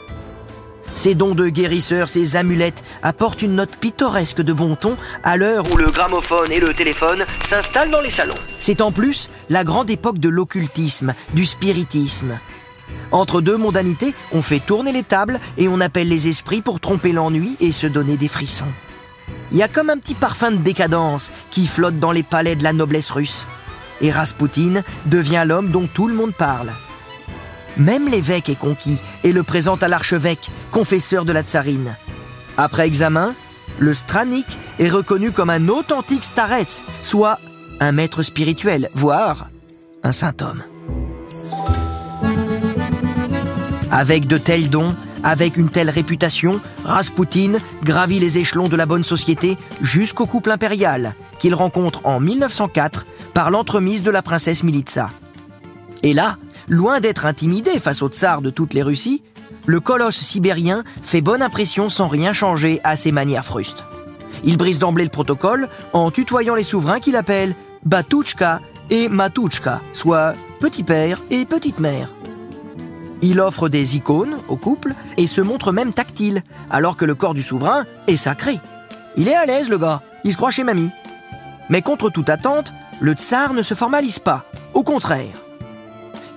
Ces 0.96 1.14
dons 1.14 1.34
de 1.34 1.48
guérisseurs, 1.48 2.08
ces 2.08 2.36
amulettes 2.36 2.82
apportent 3.02 3.42
une 3.42 3.56
note 3.56 3.76
pittoresque 3.76 4.40
de 4.40 4.54
bon 4.54 4.76
ton 4.76 4.96
à 5.22 5.36
l'heure 5.36 5.70
où 5.70 5.76
le 5.76 5.90
gramophone 5.90 6.50
et 6.50 6.58
le 6.58 6.72
téléphone 6.72 7.22
s'installent 7.50 7.90
dans 7.90 8.00
les 8.00 8.10
salons. 8.10 8.38
C'est 8.58 8.80
en 8.80 8.90
plus 8.90 9.28
la 9.50 9.62
grande 9.62 9.90
époque 9.90 10.18
de 10.18 10.30
l'occultisme, 10.30 11.12
du 11.34 11.44
spiritisme. 11.44 12.40
Entre 13.12 13.42
deux 13.42 13.58
mondanités, 13.58 14.14
on 14.32 14.40
fait 14.40 14.58
tourner 14.58 14.90
les 14.90 15.02
tables 15.02 15.38
et 15.58 15.68
on 15.68 15.82
appelle 15.82 16.08
les 16.08 16.28
esprits 16.28 16.62
pour 16.62 16.80
tromper 16.80 17.12
l'ennui 17.12 17.58
et 17.60 17.72
se 17.72 17.86
donner 17.86 18.16
des 18.16 18.28
frissons. 18.28 18.72
Il 19.52 19.58
y 19.58 19.62
a 19.62 19.68
comme 19.68 19.90
un 19.90 19.98
petit 19.98 20.14
parfum 20.14 20.50
de 20.50 20.56
décadence 20.56 21.30
qui 21.50 21.66
flotte 21.66 21.98
dans 21.98 22.12
les 22.12 22.22
palais 22.22 22.56
de 22.56 22.64
la 22.64 22.72
noblesse 22.72 23.10
russe. 23.10 23.44
Et 24.00 24.10
Rasputin 24.10 24.80
devient 25.04 25.44
l'homme 25.46 25.70
dont 25.70 25.88
tout 25.92 26.08
le 26.08 26.14
monde 26.14 26.34
parle. 26.34 26.72
Même 27.76 28.08
l'évêque 28.08 28.48
est 28.48 28.58
conquis 28.58 29.00
et 29.24 29.32
le 29.32 29.42
présente 29.42 29.82
à 29.82 29.88
l'archevêque, 29.88 30.50
confesseur 30.70 31.24
de 31.24 31.32
la 31.32 31.42
tsarine. 31.42 31.96
Après 32.56 32.86
examen, 32.86 33.34
le 33.78 33.92
stranik 33.92 34.46
est 34.78 34.88
reconnu 34.88 35.30
comme 35.30 35.50
un 35.50 35.68
authentique 35.68 36.24
starets, 36.24 36.82
soit 37.02 37.38
un 37.80 37.92
maître 37.92 38.22
spirituel, 38.22 38.88
voire 38.94 39.48
un 40.02 40.12
saint 40.12 40.34
homme. 40.40 40.62
Avec 43.90 44.26
de 44.26 44.38
tels 44.38 44.70
dons, 44.70 44.94
avec 45.22 45.56
une 45.56 45.68
telle 45.68 45.90
réputation, 45.90 46.60
Rasputin 46.84 47.54
gravit 47.82 48.18
les 48.18 48.38
échelons 48.38 48.68
de 48.68 48.76
la 48.76 48.86
bonne 48.86 49.04
société 49.04 49.56
jusqu'au 49.80 50.26
couple 50.26 50.50
impérial, 50.50 51.14
qu'il 51.38 51.54
rencontre 51.54 52.06
en 52.06 52.20
1904 52.20 53.06
par 53.34 53.50
l'entremise 53.50 54.02
de 54.02 54.10
la 54.10 54.22
princesse 54.22 54.62
Militsa. 54.62 55.10
Et 56.02 56.14
là, 56.14 56.36
Loin 56.68 56.98
d'être 56.98 57.26
intimidé 57.26 57.78
face 57.78 58.02
au 58.02 58.08
tsar 58.08 58.42
de 58.42 58.50
toutes 58.50 58.74
les 58.74 58.82
Russies, 58.82 59.22
le 59.66 59.78
colosse 59.78 60.16
sibérien 60.16 60.82
fait 61.02 61.20
bonne 61.20 61.42
impression 61.42 61.88
sans 61.88 62.08
rien 62.08 62.32
changer 62.32 62.80
à 62.82 62.96
ses 62.96 63.12
manières 63.12 63.44
frustes. 63.44 63.84
Il 64.42 64.56
brise 64.56 64.80
d'emblée 64.80 65.04
le 65.04 65.10
protocole 65.10 65.68
en 65.92 66.10
tutoyant 66.10 66.56
les 66.56 66.64
souverains 66.64 66.98
qu'il 66.98 67.16
appelle 67.16 67.54
Batouchka 67.84 68.60
et 68.90 69.08
Matouchka, 69.08 69.80
soit 69.92 70.34
petit 70.58 70.82
père 70.82 71.22
et 71.30 71.44
petite 71.44 71.78
mère. 71.78 72.12
Il 73.22 73.40
offre 73.40 73.68
des 73.68 73.96
icônes 73.96 74.36
au 74.48 74.56
couple 74.56 74.94
et 75.16 75.26
se 75.26 75.40
montre 75.40 75.72
même 75.72 75.92
tactile, 75.92 76.42
alors 76.70 76.96
que 76.96 77.04
le 77.04 77.14
corps 77.14 77.34
du 77.34 77.42
souverain 77.42 77.84
est 78.08 78.16
sacré. 78.16 78.60
Il 79.16 79.28
est 79.28 79.34
à 79.34 79.46
l'aise, 79.46 79.70
le 79.70 79.78
gars, 79.78 80.02
il 80.24 80.32
se 80.32 80.36
croit 80.36 80.50
chez 80.50 80.64
mamie. 80.64 80.90
Mais 81.70 81.82
contre 81.82 82.10
toute 82.10 82.28
attente, 82.28 82.72
le 83.00 83.12
tsar 83.12 83.54
ne 83.54 83.62
se 83.62 83.74
formalise 83.74 84.18
pas, 84.18 84.44
au 84.74 84.82
contraire. 84.82 85.45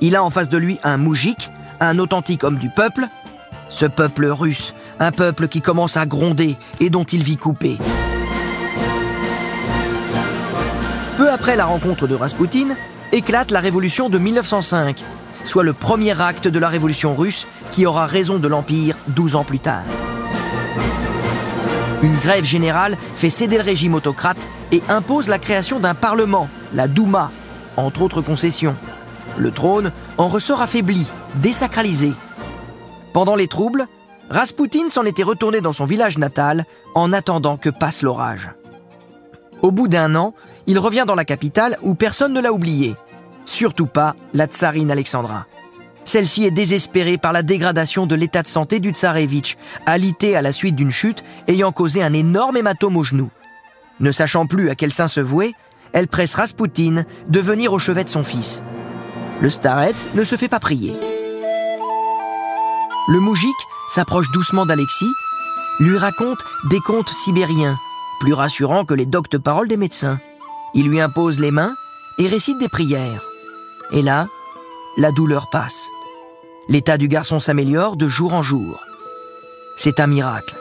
Il 0.01 0.15
a 0.15 0.24
en 0.24 0.29
face 0.29 0.50
de 0.50 0.58
lui 0.58 0.79
un 0.84 0.98
moujik, 0.98 1.51
un 1.79 2.00
authentique 2.00 2.44
homme 2.44 2.58
du 2.58 2.70
peuple, 2.70 3.08
ce 3.70 3.86
peuple 3.86 4.25
russe, 4.27 4.74
un 5.00 5.12
peuple 5.12 5.48
qui 5.48 5.62
commence 5.62 5.98
à 5.98 6.06
gronder 6.06 6.58
et 6.79 6.89
dont 6.89 7.03
il 7.03 7.24
vit 7.24 7.38
coupé. 7.38 7.77
Peu 11.18 11.29
après 11.29 11.58
la 11.58 11.65
rencontre 11.65 12.08
de 12.08 12.15
Raspoutine, 12.15 12.75
éclate 13.12 13.51
la 13.51 13.60
révolution 13.60 14.10
de 14.10 14.18
1905, 14.18 15.03
soit 15.44 15.63
le 15.63 15.74
premier 15.74 16.20
acte 16.22 16.48
de 16.48 16.60
la 16.60 16.70
révolution 16.70 17.15
russe 17.15 17.46
qui 17.74 17.86
aura 17.86 18.06
raison 18.06 18.39
de 18.39 18.48
l'Empire 18.48 18.96
12 19.08 19.36
ans 19.36 19.44
plus 19.44 19.60
tard. 19.60 19.84
Une 22.01 22.15
grève 22.20 22.46
générale 22.46 22.98
fait 23.15 23.29
céder 23.29 23.58
le 23.58 23.63
régime 23.63 23.96
autocrate 23.96 24.48
et 24.72 24.82
impose 24.88 25.27
la 25.27 25.39
création 25.39 25.79
d'un 25.79 25.96
parlement, 25.96 26.48
la 26.74 26.88
Douma, 26.88 27.32
entre 27.75 28.01
autres 28.01 28.22
concessions. 28.22 28.77
Le 29.39 29.51
trône 29.51 29.91
en 30.17 30.27
ressort 30.27 30.62
affaibli, 30.62 31.08
désacralisé. 31.36 32.12
Pendant 33.13 33.36
les 33.36 33.48
troubles, 33.48 33.88
Raspoutine 34.29 34.89
s'en 34.89 35.05
était 35.05 35.24
retourné 35.24 35.62
dans 35.62 35.72
son 35.72 35.86
village 35.86 36.17
natal 36.17 36.65
en 36.93 37.13
attendant 37.13 37.55
que 37.55 37.69
passe 37.69 38.03
l'orage. 38.03 38.51
Au 39.62 39.72
bout 39.72 39.88
d'un 39.88 40.15
an, 40.15 40.36
il 40.67 40.77
revient 40.77 41.05
dans 41.08 41.15
la 41.15 41.25
capitale 41.25 41.77
où 41.81 41.96
personne 41.96 42.34
ne 42.34 42.41
l'a 42.41 42.51
oublié. 42.51 42.96
Surtout 43.46 43.88
pas 43.88 44.15
la 44.34 44.46
tsarine 44.46 44.91
Alexandra. 44.91 45.48
Celle-ci 46.03 46.43
est 46.43 46.51
désespérée 46.51 47.17
par 47.17 47.31
la 47.31 47.41
dégradation 47.41 48.05
de 48.05 48.15
l'état 48.15 48.41
de 48.41 48.48
santé 48.48 48.79
du 48.79 48.91
tsarevitch, 48.91 49.58
alité 49.86 50.36
à 50.36 50.41
la 50.41 50.51
suite 50.51 50.75
d'une 50.75 50.91
chute 50.91 51.24
ayant 51.48 51.72
causé 51.72 52.03
un 52.03 52.13
énorme 52.13 52.58
hématome 52.58 52.98
au 52.98 53.03
genou. 53.03 53.29
Ne 54.01 54.12
sachant 54.12 54.46
plus 54.46 54.69
à 54.69 54.75
quel 54.75 54.91
sein 54.91 55.08
se 55.08 55.22
vouer, 55.22 55.55
elle 55.93 56.08
presse 56.08 56.36
Raspoutine 56.36 57.05
de 57.29 57.39
venir 57.39 57.74
au 57.74 57.79
chevet 57.79 58.03
de 58.03 58.10
son 58.10 58.24
fils. 58.24 58.62
Le 59.41 59.50
starets 59.50 60.05
ne 60.15 60.24
se 60.24 60.36
fait 60.36 60.50
pas 60.50 60.60
prier. 60.60 60.93
Le 63.08 63.19
moujik 63.19 63.55
s'approche 63.88 64.29
doucement 64.31 64.65
d'Alexis, 64.65 65.13
lui 65.79 65.98
raconte 65.98 66.43
des 66.69 66.81
contes 66.81 67.10
sibériens, 67.10 67.77
plus 68.19 68.34
rassurants 68.34 68.84
que 68.84 68.93
les 68.93 69.05
doctes 69.05 69.38
paroles 69.38 69.69
des 69.69 69.77
médecins. 69.77 70.19
Il 70.74 70.88
lui 70.88 71.00
impose 71.00 71.39
les 71.39 71.51
mains 71.51 71.74
et 72.17 72.27
récite 72.27 72.60
des 72.60 72.67
prières. 72.67 73.24
Et 73.91 74.01
là, 74.01 74.27
la 74.98 75.12
douleur 75.12 75.50
passe. 75.50 75.88
L'état 76.67 76.98
du 76.98 77.08
garçon 77.08 77.39
s'améliore 77.39 77.96
de 77.96 78.10
jour 78.10 78.34
en 78.34 78.43
jour. 78.43 78.84
C'est 79.77 80.01
un 80.01 80.08
miracle. 80.08 80.55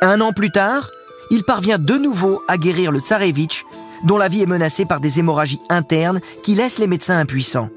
Un 0.00 0.20
an 0.20 0.32
plus 0.32 0.52
tard, 0.52 0.90
il 1.30 1.42
parvient 1.42 1.78
de 1.78 1.94
nouveau 1.94 2.40
à 2.46 2.56
guérir 2.56 2.92
le 2.92 3.00
tsarevitch, 3.00 3.66
dont 4.04 4.16
la 4.16 4.28
vie 4.28 4.42
est 4.42 4.46
menacée 4.46 4.84
par 4.84 5.00
des 5.00 5.18
hémorragies 5.18 5.60
internes 5.68 6.20
qui 6.44 6.54
laissent 6.54 6.78
les 6.78 6.86
médecins 6.86 7.18
impuissants. 7.18 7.68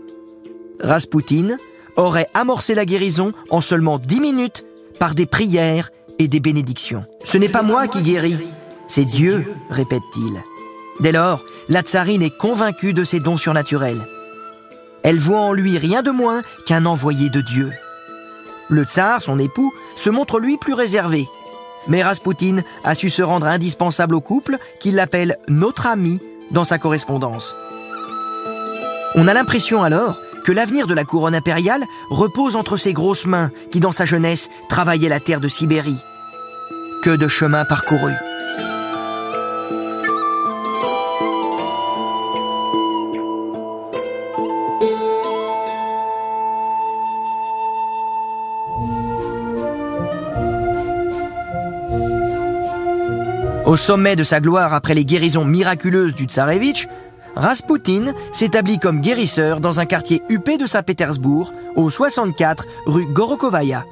Raspoutine 0.82 1.58
aurait 1.96 2.28
amorcé 2.34 2.76
la 2.76 2.86
guérison 2.86 3.34
en 3.50 3.62
seulement 3.62 4.00
dix 4.00 4.20
minutes 4.22 4.64
par 5.00 5.16
des 5.16 5.26
prières 5.26 5.90
et 6.18 6.28
des 6.28 6.40
bénédictions. 6.40 7.04
Ce 7.24 7.38
n'est 7.38 7.50
pas 7.50 7.62
moi 7.62 7.88
qui 7.88 8.02
guéris, 8.02 8.38
c'est 8.88 9.06
Dieu, 9.06 9.46
répète-t-il. 9.70 10.42
Dès 11.00 11.12
lors, 11.12 11.44
la 11.70 11.82
tsarine 11.82 12.22
est 12.22 12.36
convaincue 12.36 12.94
de 12.94 13.04
ses 13.04 13.20
dons 13.20 13.38
surnaturels. 13.38 14.02
Elle 15.04 15.20
voit 15.20 15.40
en 15.40 15.54
lui 15.54 15.78
rien 15.78 16.04
de 16.04 16.12
moins 16.12 16.42
qu'un 16.66 16.86
envoyé 16.86 17.30
de 17.30 17.42
Dieu. 17.42 17.72
Le 18.68 18.84
tsar, 18.84 19.22
son 19.22 19.40
époux, 19.40 19.74
se 19.96 20.10
montre 20.10 20.40
lui 20.40 20.58
plus 20.58 20.74
réservé. 20.74 21.28
Mais 21.88 22.04
Raspoutine 22.04 22.64
a 22.84 22.96
su 22.96 23.10
se 23.10 23.22
rendre 23.22 23.48
indispensable 23.48 24.16
au 24.16 24.22
couple 24.22 24.58
qu'il 24.80 24.96
l'appelle 24.96 25.38
notre 25.48 25.88
ami 25.88 26.20
dans 26.52 26.66
sa 26.66 26.78
correspondance. 26.78 27.56
On 29.16 29.28
a 29.28 29.34
l'impression 29.34 29.82
alors 29.82 30.20
que 30.46 30.52
l'avenir 30.52 30.88
de 30.88 30.94
la 30.94 31.06
couronne 31.06 31.36
impériale 31.36 31.86
repose 32.10 32.56
entre 32.56 32.78
ses 32.78 32.94
grosses 32.94 33.26
mains 33.26 33.52
qui, 33.72 33.80
dans 33.80 33.92
sa 33.92 34.06
jeunesse, 34.06 34.50
travaillaient 34.70 35.10
la 35.10 35.20
terre 35.20 35.40
de 35.40 35.48
Sibérie. 35.48 36.00
Que 37.04 37.16
de 37.16 37.28
chemins 37.28 37.66
parcourus. 37.66 38.16
Au 53.70 53.78
sommet 53.78 54.16
de 54.16 54.24
sa 54.24 54.42
gloire 54.42 54.74
après 54.74 54.96
les 54.96 55.06
guérisons 55.06 55.46
miraculeuses 55.46 56.16
du 56.16 56.24
tsarevitch, 56.24 56.88
Raspoutine 57.40 58.14
s'établit 58.34 58.80
comme 58.80 59.00
guérisseur 59.00 59.62
dans 59.62 59.80
un 59.80 59.86
quartier 59.86 60.22
huppé 60.28 60.58
de 60.58 60.68
Saint-Pétersbourg, 60.68 61.54
au 61.78 61.90
64 61.90 62.66
rue 62.86 63.06
Gorokovaya. 63.06 63.86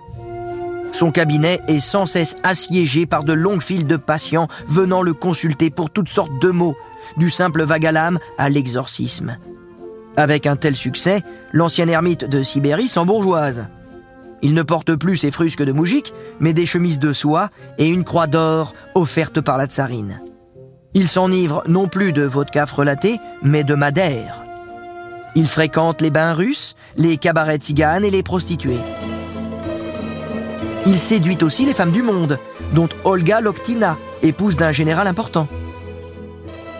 Son 0.91 1.11
cabinet 1.11 1.61
est 1.69 1.79
sans 1.79 2.05
cesse 2.05 2.35
assiégé 2.43 3.05
par 3.05 3.23
de 3.23 3.31
longues 3.31 3.61
files 3.61 3.87
de 3.87 3.95
patients 3.95 4.49
venant 4.67 5.01
le 5.01 5.13
consulter 5.13 5.69
pour 5.69 5.89
toutes 5.89 6.09
sortes 6.09 6.41
de 6.41 6.49
maux, 6.49 6.75
du 7.15 7.29
simple 7.29 7.63
vagalame 7.63 8.19
à 8.37 8.49
l'exorcisme. 8.49 9.37
Avec 10.17 10.45
un 10.45 10.57
tel 10.57 10.75
succès, 10.75 11.21
l'ancien 11.53 11.87
ermite 11.87 12.25
de 12.25 12.43
Sibérie 12.43 12.89
s'embourgeoise. 12.89 13.67
Il 14.41 14.55
ne 14.55 14.63
porte 14.63 14.93
plus 14.95 15.15
ses 15.15 15.31
frusques 15.31 15.63
de 15.63 15.71
moujik, 15.71 16.13
mais 16.41 16.51
des 16.51 16.65
chemises 16.65 16.99
de 16.99 17.13
soie 17.13 17.49
et 17.77 17.87
une 17.87 18.03
croix 18.03 18.27
d'or 18.27 18.73
offerte 18.93 19.39
par 19.39 19.57
la 19.57 19.67
tsarine. 19.67 20.19
Il 20.93 21.07
s'enivre 21.07 21.63
non 21.67 21.87
plus 21.87 22.13
de 22.13 22.23
vodka 22.23 22.65
frelaté, 22.65 23.19
mais 23.43 23.63
de 23.63 23.75
madère. 23.75 24.43
Il 25.35 25.47
fréquente 25.47 26.01
les 26.01 26.09
bains 26.09 26.33
russes, 26.33 26.75
les 26.95 27.17
cabarets 27.17 27.59
tziganes 27.59 28.05
et 28.05 28.09
les 28.09 28.23
prostituées. 28.23 28.79
Il 30.85 30.97
séduit 30.97 31.37
aussi 31.41 31.65
les 31.65 31.73
femmes 31.73 31.91
du 31.91 32.01
monde, 32.01 32.39
dont 32.73 32.89
Olga 33.03 33.41
Loktina, 33.41 33.97
épouse 34.23 34.57
d'un 34.57 34.71
général 34.71 35.05
important. 35.05 35.47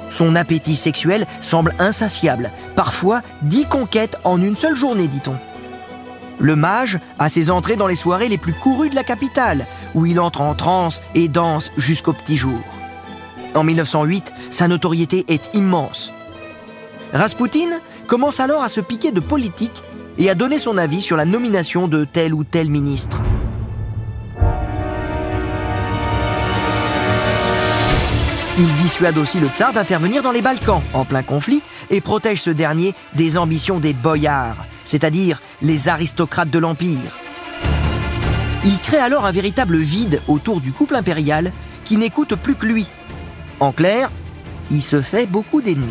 Son 0.09 0.35
appétit 0.35 0.77
sexuel 0.77 1.27
semble 1.41 1.75
insatiable, 1.77 2.51
parfois 2.75 3.21
dix 3.41 3.65
conquêtes 3.65 4.17
en 4.23 4.41
une 4.41 4.55
seule 4.55 4.75
journée, 4.75 5.07
dit-on. 5.07 5.35
Le 6.39 6.55
mage 6.55 6.99
a 7.19 7.29
ses 7.29 7.49
entrées 7.51 7.75
dans 7.75 7.87
les 7.87 7.95
soirées 7.95 8.29
les 8.29 8.37
plus 8.37 8.53
courues 8.53 8.89
de 8.89 8.95
la 8.95 9.03
capitale, 9.03 9.67
où 9.93 10.05
il 10.05 10.19
entre 10.19 10.41
en 10.41 10.53
transe 10.53 11.01
et 11.13 11.27
danse 11.27 11.71
jusqu'au 11.77 12.13
petit 12.13 12.37
jour. 12.37 12.61
En 13.54 13.63
1908, 13.63 14.34
sa 14.51 14.68
notoriété 14.68 15.25
est 15.27 15.56
immense. 15.56 16.12
Raspoutine 17.13 17.80
commence 18.08 18.39
alors 18.39 18.63
à 18.63 18.70
se 18.70 18.82
piquer 18.82 19.12
de 19.12 19.20
politique 19.20 19.84
et 20.18 20.30
à 20.30 20.36
donner 20.36 20.60
son 20.60 20.77
avis 20.77 21.01
sur 21.01 21.18
la 21.18 21.25
nomination 21.25 21.88
de 21.88 22.04
tel 22.04 22.34
ou 22.34 22.44
tel 22.44 22.70
ministre. 22.70 23.22
Il 28.60 28.74
dissuade 28.74 29.20
aussi 29.20 29.39
le 29.39 29.50
tsar 29.50 29.72
d'intervenir 29.72 30.24
dans 30.24 30.32
les 30.32 30.42
Balkans, 30.42 30.82
en 30.94 31.06
plein 31.06 31.22
conflit, 31.22 31.62
et 31.92 32.01
protège 32.01 32.42
ce 32.42 32.50
dernier 32.50 32.96
des 33.13 33.38
ambitions 33.38 33.80
des 33.80 33.94
boyards, 33.94 34.66
c'est-à-dire 34.84 35.44
les 35.62 35.89
aristocrates 35.89 36.50
de 36.50 36.58
l'Empire. 36.58 37.20
Il 38.66 38.80
crée 38.80 38.98
alors 38.98 39.25
un 39.25 39.32
véritable 39.32 39.77
vide 39.77 40.22
autour 40.27 40.60
du 40.60 40.74
couple 40.74 40.96
impérial 40.96 41.54
qui 41.86 41.98
n'écoute 41.98 42.36
plus 42.36 42.56
que 42.56 42.66
lui. 42.66 42.89
En 43.59 43.71
clair, 43.71 44.11
il 44.69 44.81
se 44.81 45.01
fait 45.01 45.25
beaucoup 45.25 45.61
d'ennemis. 45.61 45.87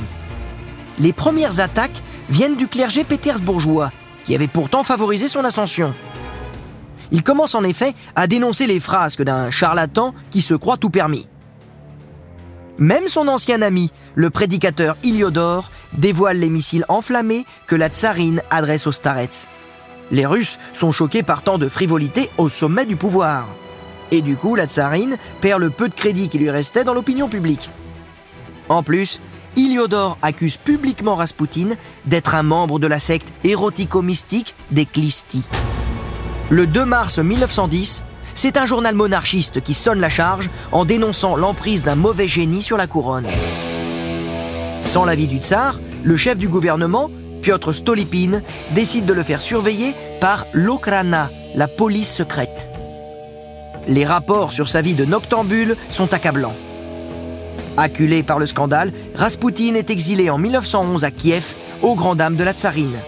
Les 0.99 1.13
premières 1.13 1.61
attaques 1.61 2.03
viennent 2.29 2.57
du 2.57 2.69
clergé 2.69 3.05
pétersbourgeois, 3.05 3.93
qui 4.25 4.35
avait 4.35 4.49
pourtant 4.49 4.85
favorisé 4.85 5.29
son 5.29 5.45
ascension. 5.45 5.95
Il 7.13 7.23
commence 7.23 7.55
en 7.55 7.65
effet 7.65 7.95
à 8.15 8.27
dénoncer 8.27 8.67
les 8.67 8.81
frasques 8.81 9.23
d'un 9.23 9.51
charlatan 9.51 10.15
qui 10.31 10.43
se 10.43 10.55
croit 10.55 10.77
tout 10.77 10.91
permis. 10.91 11.29
Même 12.79 13.09
son 13.09 13.29
ancien 13.29 13.63
ami, 13.63 13.91
le 14.15 14.31
prédicateur 14.31 14.97
Iliodore, 15.03 15.71
dévoile 15.95 16.39
les 16.39 16.51
missiles 16.51 16.85
enflammés 16.89 17.47
que 17.67 17.77
la 17.77 17.89
tsarine 17.89 18.43
adresse 18.51 18.87
aux 18.87 18.93
starets. 18.93 19.49
Les 20.11 20.27
Russes 20.27 20.59
sont 20.73 20.93
choqués 20.93 21.23
par 21.23 21.43
tant 21.43 21.59
de 21.59 21.69
frivolité 21.69 22.31
au 22.39 22.49
sommet 22.49 22.87
du 22.87 22.97
pouvoir. 22.97 23.47
Et 24.11 24.23
du 24.23 24.37
coup, 24.37 24.55
la 24.55 24.67
tsarine 24.67 25.17
perd 25.41 25.61
le 25.61 25.71
peu 25.71 25.89
de 25.89 25.95
crédit 25.95 26.29
qui 26.29 26.39
lui 26.39 26.51
restait 26.51 26.85
dans 26.85 26.95
l'opinion 26.95 27.29
publique. 27.29 27.71
En 28.69 28.83
plus, 28.83 29.21
Iliodore 29.57 30.19
accuse 30.23 30.59
publiquement 30.59 31.15
Raspoutine 31.15 31.77
d'être 32.05 32.35
un 32.35 32.43
membre 32.43 32.79
de 32.79 32.87
la 32.87 32.99
secte 32.99 33.33
érotico-mystique 33.43 34.55
des 34.71 34.85
Klisti. 34.85 35.49
Le 36.51 36.67
2 36.67 36.85
mars 36.85 37.19
1910, 37.19 38.03
c'est 38.35 38.59
un 38.59 38.67
journal 38.67 38.95
monarchiste 38.95 39.63
qui 39.63 39.73
sonne 39.73 39.99
la 39.99 40.11
charge 40.11 40.51
en 40.73 40.85
dénonçant 40.85 41.37
l'emprise 41.37 41.83
d'un 41.83 41.95
mauvais 41.95 42.29
génie 42.29 42.63
sur 42.63 42.77
la 42.77 42.87
couronne. 42.87 43.27
Sans 44.85 45.05
l'avis 45.05 45.27
du 45.27 45.39
tsar, 45.39 45.81
le 46.05 46.17
chef 46.17 46.37
du 46.37 46.49
gouvernement, 46.49 47.11
Piotr 47.41 47.75
Stolypine, 47.75 48.43
décide 48.73 49.07
de 49.07 49.15
le 49.15 49.23
faire 49.23 49.41
surveiller 49.41 49.95
par 50.21 50.47
l'Okrana, 50.53 51.31
la 51.55 51.67
police 51.67 52.13
secrète. 52.13 52.69
Les 53.89 54.05
rapports 54.05 54.53
sur 54.53 54.69
sa 54.69 54.83
vie 54.83 54.95
de 54.95 55.05
noctambule 55.05 55.77
sont 55.91 56.13
accablants. 56.13 56.57
Acculé 57.77 58.23
par 58.23 58.39
le 58.39 58.47
scandale, 58.47 58.93
Raspoutine 59.15 59.77
est 59.77 59.91
exilé 59.91 60.31
en 60.31 60.39
1911 60.39 61.05
à 61.05 61.11
Kiev, 61.11 61.55
aux 61.83 61.95
grand 61.95 62.17
dames 62.17 62.37
de 62.37 62.45
la 62.45 62.53
tsarine. 62.53 62.99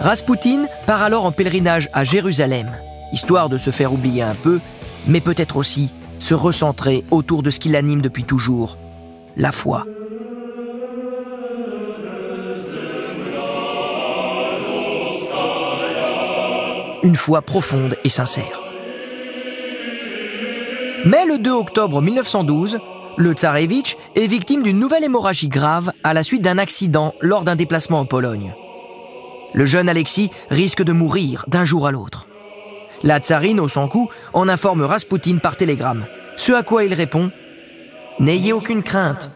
Raspoutine 0.00 0.68
part 0.86 1.02
alors 1.02 1.24
en 1.24 1.32
pèlerinage 1.32 1.90
à 1.92 2.04
Jérusalem, 2.04 2.70
histoire 3.12 3.48
de 3.48 3.58
se 3.58 3.70
faire 3.70 3.92
oublier 3.92 4.22
un 4.22 4.34
peu, 4.34 4.60
mais 5.06 5.20
peut-être 5.20 5.56
aussi 5.56 5.92
se 6.18 6.34
recentrer 6.34 7.04
autour 7.10 7.42
de 7.42 7.50
ce 7.50 7.60
qui 7.60 7.68
l'anime 7.68 8.02
depuis 8.02 8.24
toujours, 8.24 8.78
la 9.36 9.52
foi. 9.52 9.84
Une 17.02 17.16
foi 17.16 17.42
profonde 17.42 17.96
et 18.04 18.10
sincère. 18.10 18.65
Mais 21.06 21.24
le 21.24 21.38
2 21.38 21.52
octobre 21.52 22.02
1912, 22.02 22.80
le 23.16 23.32
tsarevitch 23.32 23.96
est 24.16 24.26
victime 24.26 24.64
d'une 24.64 24.80
nouvelle 24.80 25.04
hémorragie 25.04 25.46
grave 25.46 25.92
à 26.02 26.12
la 26.12 26.24
suite 26.24 26.42
d'un 26.42 26.58
accident 26.58 27.14
lors 27.20 27.44
d'un 27.44 27.54
déplacement 27.54 28.00
en 28.00 28.06
Pologne. 28.06 28.56
Le 29.54 29.66
jeune 29.66 29.88
Alexis 29.88 30.32
risque 30.50 30.82
de 30.82 30.90
mourir 30.90 31.44
d'un 31.46 31.64
jour 31.64 31.86
à 31.86 31.92
l'autre. 31.92 32.26
La 33.04 33.20
tsarine, 33.20 33.60
au 33.60 33.68
sans 33.68 33.86
coup, 33.86 34.08
en 34.32 34.48
informe 34.48 34.82
Raspoutine 34.82 35.38
par 35.38 35.56
télégramme. 35.56 36.06
Ce 36.34 36.50
à 36.50 36.64
quoi 36.64 36.82
il 36.82 36.92
répond 36.92 37.30
N'ayez 38.18 38.52
aucune 38.52 38.82
crainte. 38.82 39.30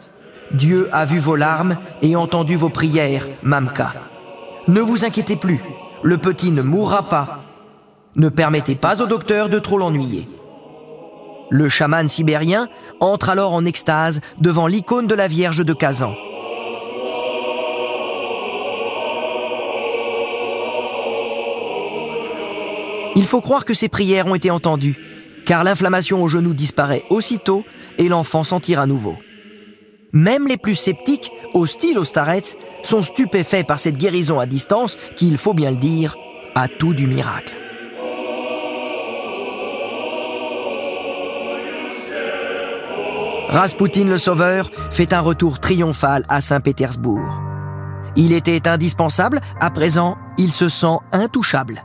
Dieu 0.50 0.88
a 0.90 1.04
vu 1.04 1.20
vos 1.20 1.36
larmes 1.36 1.76
et 2.02 2.16
entendu 2.16 2.56
vos 2.56 2.68
prières, 2.68 3.28
Mamka. 3.44 3.92
Ne 4.66 4.80
vous 4.80 5.04
inquiétez 5.04 5.36
plus, 5.36 5.60
le 6.02 6.18
petit 6.18 6.50
ne 6.50 6.62
mourra 6.62 7.04
pas. 7.04 7.44
Ne 8.16 8.28
permettez 8.28 8.74
pas 8.74 9.00
au 9.00 9.06
docteur 9.06 9.48
de 9.48 9.60
trop 9.60 9.78
l'ennuyer. 9.78 10.26
Le 11.50 11.69
chaman 11.69 12.09
sibérien 12.09 12.69
entre 13.00 13.28
alors 13.28 13.52
en 13.52 13.64
extase 13.64 14.21
devant 14.40 14.66
l'icône 14.69 15.09
de 15.09 15.14
la 15.14 15.26
Vierge 15.26 15.64
de 15.64 15.73
Kazan. 15.73 16.14
Il 23.16 23.25
faut 23.25 23.40
croire 23.40 23.64
que 23.64 23.75
ses 23.75 23.88
prières 23.88 24.28
ont 24.28 24.37
été 24.37 24.50
entendues, 24.50 24.97
car 25.45 25.64
l'inflammation 25.64 26.23
au 26.23 26.28
genou 26.28 26.54
disparaît 26.54 27.02
aussitôt 27.11 27.64
et 27.99 28.09
l'enfant 28.09 28.45
s'en 28.45 28.61
tire 28.61 28.80
à 28.80 28.87
nouveau. 28.87 29.16
Même 30.12 30.47
les 30.47 30.57
plus 30.57 30.76
sceptiques, 30.76 31.33
hostiles 31.52 31.99
aux 31.99 32.04
starets, 32.04 32.57
sont 32.83 33.02
stupéfaits 33.02 33.66
par 33.66 33.78
cette 33.78 33.97
guérison 33.97 34.38
à 34.38 34.47
distance 34.47 34.97
qui, 35.16 35.28
il 35.28 35.38
faut 35.38 35.54
bien 35.54 35.71
le 35.71 35.76
dire, 35.76 36.16
a 36.54 36.69
tout 36.69 36.95
du 36.95 37.07
miracle. 37.07 37.57
Raspoutine 43.50 44.09
le 44.09 44.19
Sauveur 44.19 44.71
fait 44.92 45.12
un 45.12 45.19
retour 45.19 45.59
triomphal 45.59 46.25
à 46.28 46.40
Saint-Pétersbourg. 46.40 47.40
Il 48.14 48.33
était 48.33 48.69
indispensable, 48.69 49.40
à 49.61 49.71
présent, 49.71 50.16
il 50.38 50.52
se 50.52 50.69
sent 50.69 50.99
intouchable. 51.11 51.83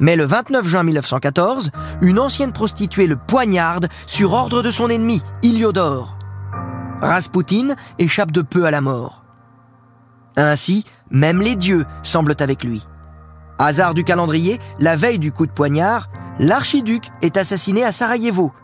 Mais 0.00 0.16
le 0.16 0.24
29 0.24 0.66
juin 0.66 0.84
1914, 0.84 1.72
une 2.00 2.18
ancienne 2.18 2.54
prostituée 2.54 3.06
le 3.06 3.16
poignarde 3.16 3.88
sur 4.06 4.32
ordre 4.32 4.62
de 4.62 4.70
son 4.70 4.88
ennemi, 4.88 5.20
Iliodore. 5.42 6.16
Raspoutine 7.02 7.76
échappe 7.98 8.32
de 8.32 8.40
peu 8.40 8.64
à 8.64 8.70
la 8.70 8.80
mort. 8.80 9.24
Ainsi, 10.38 10.84
même 11.10 11.42
les 11.42 11.56
dieux 11.56 11.84
semblent 12.02 12.36
avec 12.40 12.64
lui. 12.64 12.86
Hasard 13.58 13.92
du 13.92 14.04
calendrier, 14.04 14.58
la 14.78 14.96
veille 14.96 15.18
du 15.18 15.32
coup 15.32 15.44
de 15.44 15.52
poignard, 15.52 16.08
l'archiduc 16.38 17.10
est 17.20 17.36
assassiné 17.36 17.84
à 17.84 17.92
Sarajevo, 17.92 18.54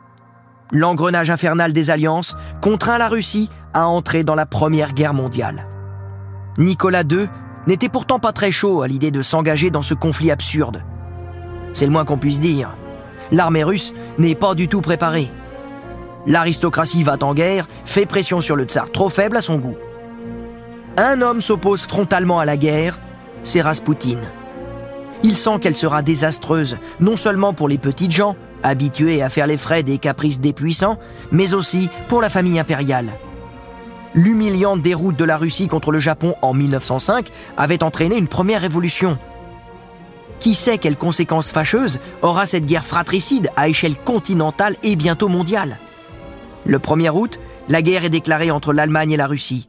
l'engrenage 0.74 1.30
infernal 1.30 1.72
des 1.72 1.88
alliances 1.88 2.36
contraint 2.60 2.98
la 2.98 3.08
Russie 3.08 3.48
à 3.72 3.88
entrer 3.88 4.24
dans 4.24 4.34
la 4.34 4.44
Première 4.44 4.92
Guerre 4.92 5.14
mondiale. 5.14 5.66
Nicolas 6.58 7.02
II 7.02 7.28
n'était 7.66 7.88
pourtant 7.88 8.18
pas 8.18 8.32
très 8.32 8.50
chaud 8.50 8.82
à 8.82 8.88
l'idée 8.88 9.10
de 9.10 9.22
s'engager 9.22 9.70
dans 9.70 9.82
ce 9.82 9.94
conflit 9.94 10.30
absurde. 10.30 10.82
C'est 11.72 11.86
le 11.86 11.92
moins 11.92 12.04
qu'on 12.04 12.18
puisse 12.18 12.40
dire. 12.40 12.76
L'armée 13.32 13.64
russe 13.64 13.94
n'est 14.18 14.34
pas 14.34 14.54
du 14.54 14.68
tout 14.68 14.80
préparée. 14.80 15.30
L'aristocratie 16.26 17.02
va 17.02 17.16
en 17.22 17.34
guerre, 17.34 17.66
fait 17.84 18.06
pression 18.06 18.40
sur 18.40 18.56
le 18.56 18.64
tsar 18.64 18.90
trop 18.90 19.08
faible 19.08 19.36
à 19.36 19.40
son 19.40 19.58
goût. 19.58 19.76
Un 20.96 21.22
homme 21.22 21.40
s'oppose 21.40 21.86
frontalement 21.86 22.38
à 22.38 22.44
la 22.44 22.56
guerre, 22.56 23.00
c'est 23.42 23.60
Raspoutine. 23.60 24.30
Il 25.22 25.36
sent 25.36 25.58
qu'elle 25.60 25.74
sera 25.74 26.02
désastreuse, 26.02 26.78
non 27.00 27.16
seulement 27.16 27.52
pour 27.52 27.68
les 27.68 27.78
petites 27.78 28.12
gens, 28.12 28.36
habitué 28.64 29.22
à 29.22 29.28
faire 29.28 29.46
les 29.46 29.56
frais 29.56 29.84
des 29.84 29.98
caprices 29.98 30.40
des 30.40 30.52
puissants, 30.52 30.98
mais 31.30 31.54
aussi 31.54 31.88
pour 32.08 32.20
la 32.20 32.28
famille 32.28 32.58
impériale. 32.58 33.12
L'humiliante 34.14 34.82
déroute 34.82 35.16
de 35.16 35.24
la 35.24 35.36
Russie 35.36 35.68
contre 35.68 35.92
le 35.92 35.98
Japon 35.98 36.34
en 36.42 36.54
1905 36.54 37.30
avait 37.56 37.82
entraîné 37.82 38.16
une 38.16 38.28
première 38.28 38.60
révolution. 38.60 39.18
Qui 40.40 40.54
sait 40.54 40.78
quelles 40.78 40.96
conséquences 40.96 41.52
fâcheuses 41.52 42.00
aura 42.22 42.46
cette 42.46 42.66
guerre 42.66 42.84
fratricide 42.84 43.50
à 43.56 43.68
échelle 43.68 43.96
continentale 43.96 44.76
et 44.82 44.96
bientôt 44.96 45.28
mondiale? 45.28 45.78
Le 46.64 46.78
1er 46.78 47.10
août, 47.10 47.38
la 47.68 47.82
guerre 47.82 48.04
est 48.04 48.10
déclarée 48.10 48.50
entre 48.50 48.72
l'Allemagne 48.72 49.12
et 49.12 49.16
la 49.16 49.26
Russie. 49.26 49.68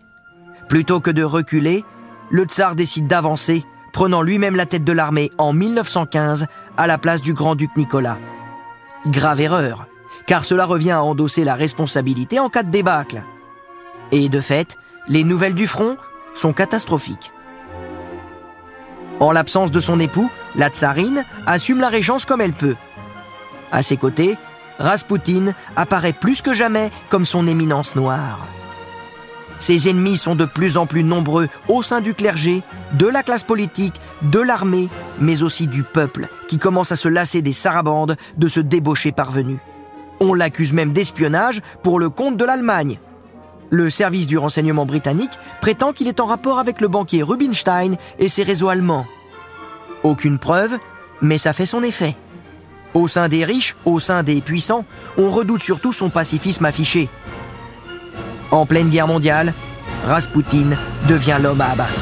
Plutôt 0.69 0.99
que 0.99 1.11
de 1.11 1.23
reculer, 1.23 1.83
le 2.29 2.43
tsar 2.43 2.75
décide 2.75 3.07
d'avancer, 3.07 3.63
prenant 3.93 4.21
lui-même 4.21 4.55
la 4.55 4.65
tête 4.65 4.83
de 4.83 4.91
l'armée 4.91 5.31
en 5.37 5.53
1915 5.53 6.47
à 6.77 6.87
la 6.87 6.97
place 6.97 7.21
du 7.21 7.33
grand-duc 7.33 7.69
Nicolas. 7.77 8.17
Grave 9.07 9.41
erreur, 9.41 9.87
car 10.25 10.45
cela 10.45 10.65
revient 10.65 10.91
à 10.91 11.03
endosser 11.03 11.43
la 11.43 11.55
responsabilité 11.55 12.39
en 12.39 12.49
cas 12.49 12.63
de 12.63 12.71
débâcle. 12.71 13.23
Et 14.11 14.29
de 14.29 14.41
fait, 14.41 14.77
les 15.07 15.23
nouvelles 15.23 15.53
du 15.53 15.67
front 15.67 15.97
sont 16.33 16.53
catastrophiques. 16.53 17.31
En 19.19 19.31
l'absence 19.31 19.71
de 19.71 19.79
son 19.79 19.99
époux, 19.99 20.29
la 20.55 20.69
tsarine 20.69 21.23
assume 21.45 21.79
la 21.79 21.89
régence 21.89 22.25
comme 22.25 22.41
elle 22.41 22.53
peut. 22.53 22.75
À 23.71 23.81
ses 23.81 23.97
côtés, 23.97 24.37
Raspoutine 24.79 25.53
apparaît 25.75 26.13
plus 26.13 26.41
que 26.41 26.53
jamais 26.53 26.91
comme 27.09 27.25
son 27.25 27.47
éminence 27.47 27.95
noire. 27.95 28.39
Ses 29.57 29.89
ennemis 29.89 30.17
sont 30.17 30.35
de 30.35 30.45
plus 30.45 30.77
en 30.77 30.85
plus 30.85 31.03
nombreux 31.03 31.47
au 31.69 31.81
sein 31.81 32.01
du 32.01 32.13
clergé, 32.13 32.63
de 32.93 33.07
la 33.07 33.23
classe 33.23 33.43
politique, 33.43 33.95
de 34.21 34.39
l'armée, 34.39 34.89
mais 35.19 35.43
aussi 35.43 35.67
du 35.67 35.83
peuple, 35.83 36.27
qui 36.47 36.57
commence 36.57 36.91
à 36.91 36.95
se 36.95 37.07
lasser 37.07 37.41
des 37.41 37.53
sarabandes 37.53 38.17
de 38.37 38.47
ce 38.47 38.59
débauché 38.59 39.11
parvenu. 39.11 39.59
On 40.19 40.33
l'accuse 40.33 40.73
même 40.73 40.93
d'espionnage 40.93 41.61
pour 41.83 41.99
le 41.99 42.09
compte 42.09 42.37
de 42.37 42.45
l'Allemagne. 42.45 42.99
Le 43.69 43.89
service 43.89 44.27
du 44.27 44.37
renseignement 44.37 44.85
britannique 44.85 45.39
prétend 45.61 45.91
qu'il 45.91 46.07
est 46.07 46.19
en 46.19 46.25
rapport 46.25 46.59
avec 46.59 46.81
le 46.81 46.87
banquier 46.87 47.23
Rubinstein 47.23 47.95
et 48.19 48.29
ses 48.29 48.43
réseaux 48.43 48.69
allemands. 48.69 49.07
Aucune 50.03 50.37
preuve, 50.37 50.77
mais 51.21 51.37
ça 51.37 51.53
fait 51.53 51.65
son 51.65 51.81
effet. 51.81 52.15
Au 52.93 53.07
sein 53.07 53.27
des 53.27 53.43
riches, 53.43 53.75
au 53.83 53.99
sein 53.99 54.23
des 54.23 54.41
puissants, 54.41 54.85
on 55.17 55.29
redoute 55.29 55.63
surtout 55.63 55.91
son 55.91 56.09
pacifisme 56.09 56.65
affiché. 56.65 57.09
En 58.51 58.65
pleine 58.65 58.89
guerre 58.89 59.07
mondiale, 59.07 59.53
Raspoutine 60.05 60.77
devient 61.07 61.37
l'homme 61.41 61.61
à 61.61 61.71
abattre. 61.71 62.01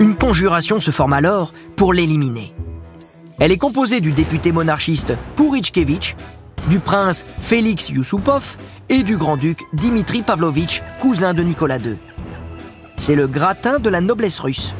Une 0.00 0.14
conjuration 0.14 0.80
se 0.80 0.90
forme 0.90 1.12
alors 1.12 1.52
pour 1.76 1.92
l'éliminer. 1.92 2.52
Elle 3.38 3.52
est 3.52 3.58
composée 3.58 4.00
du 4.00 4.12
député 4.12 4.52
monarchiste 4.52 5.16
Pourichkevitch, 5.36 6.16
du 6.68 6.78
prince 6.78 7.26
Félix 7.40 7.90
Yusupov 7.90 8.56
et 8.88 9.02
du 9.02 9.16
grand-duc 9.16 9.60
Dimitri 9.74 10.22
Pavlovitch, 10.22 10.82
cousin 11.00 11.34
de 11.34 11.42
Nicolas 11.42 11.78
II. 11.78 11.98
C'est 12.96 13.14
le 13.14 13.26
gratin 13.26 13.78
de 13.78 13.90
la 13.90 14.00
noblesse 14.00 14.38
russe 14.38 14.74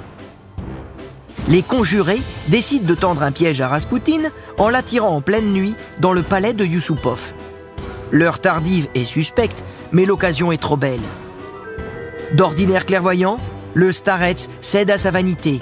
les 1.48 1.62
conjurés 1.62 2.22
décident 2.48 2.86
de 2.86 2.94
tendre 2.94 3.22
un 3.22 3.32
piège 3.32 3.60
à 3.60 3.68
Raspoutine 3.68 4.30
en 4.58 4.68
l'attirant 4.68 5.14
en 5.14 5.20
pleine 5.20 5.52
nuit 5.52 5.74
dans 6.00 6.12
le 6.12 6.22
palais 6.22 6.54
de 6.54 6.64
Yusupov. 6.64 7.20
L'heure 8.10 8.40
tardive 8.40 8.88
est 8.94 9.04
suspecte, 9.04 9.64
mais 9.92 10.04
l'occasion 10.04 10.52
est 10.52 10.60
trop 10.60 10.76
belle. 10.76 11.00
D'ordinaire 12.32 12.86
clairvoyant, 12.86 13.38
le 13.74 13.92
starets 13.92 14.48
cède 14.60 14.90
à 14.90 14.98
sa 14.98 15.10
vanité. 15.10 15.60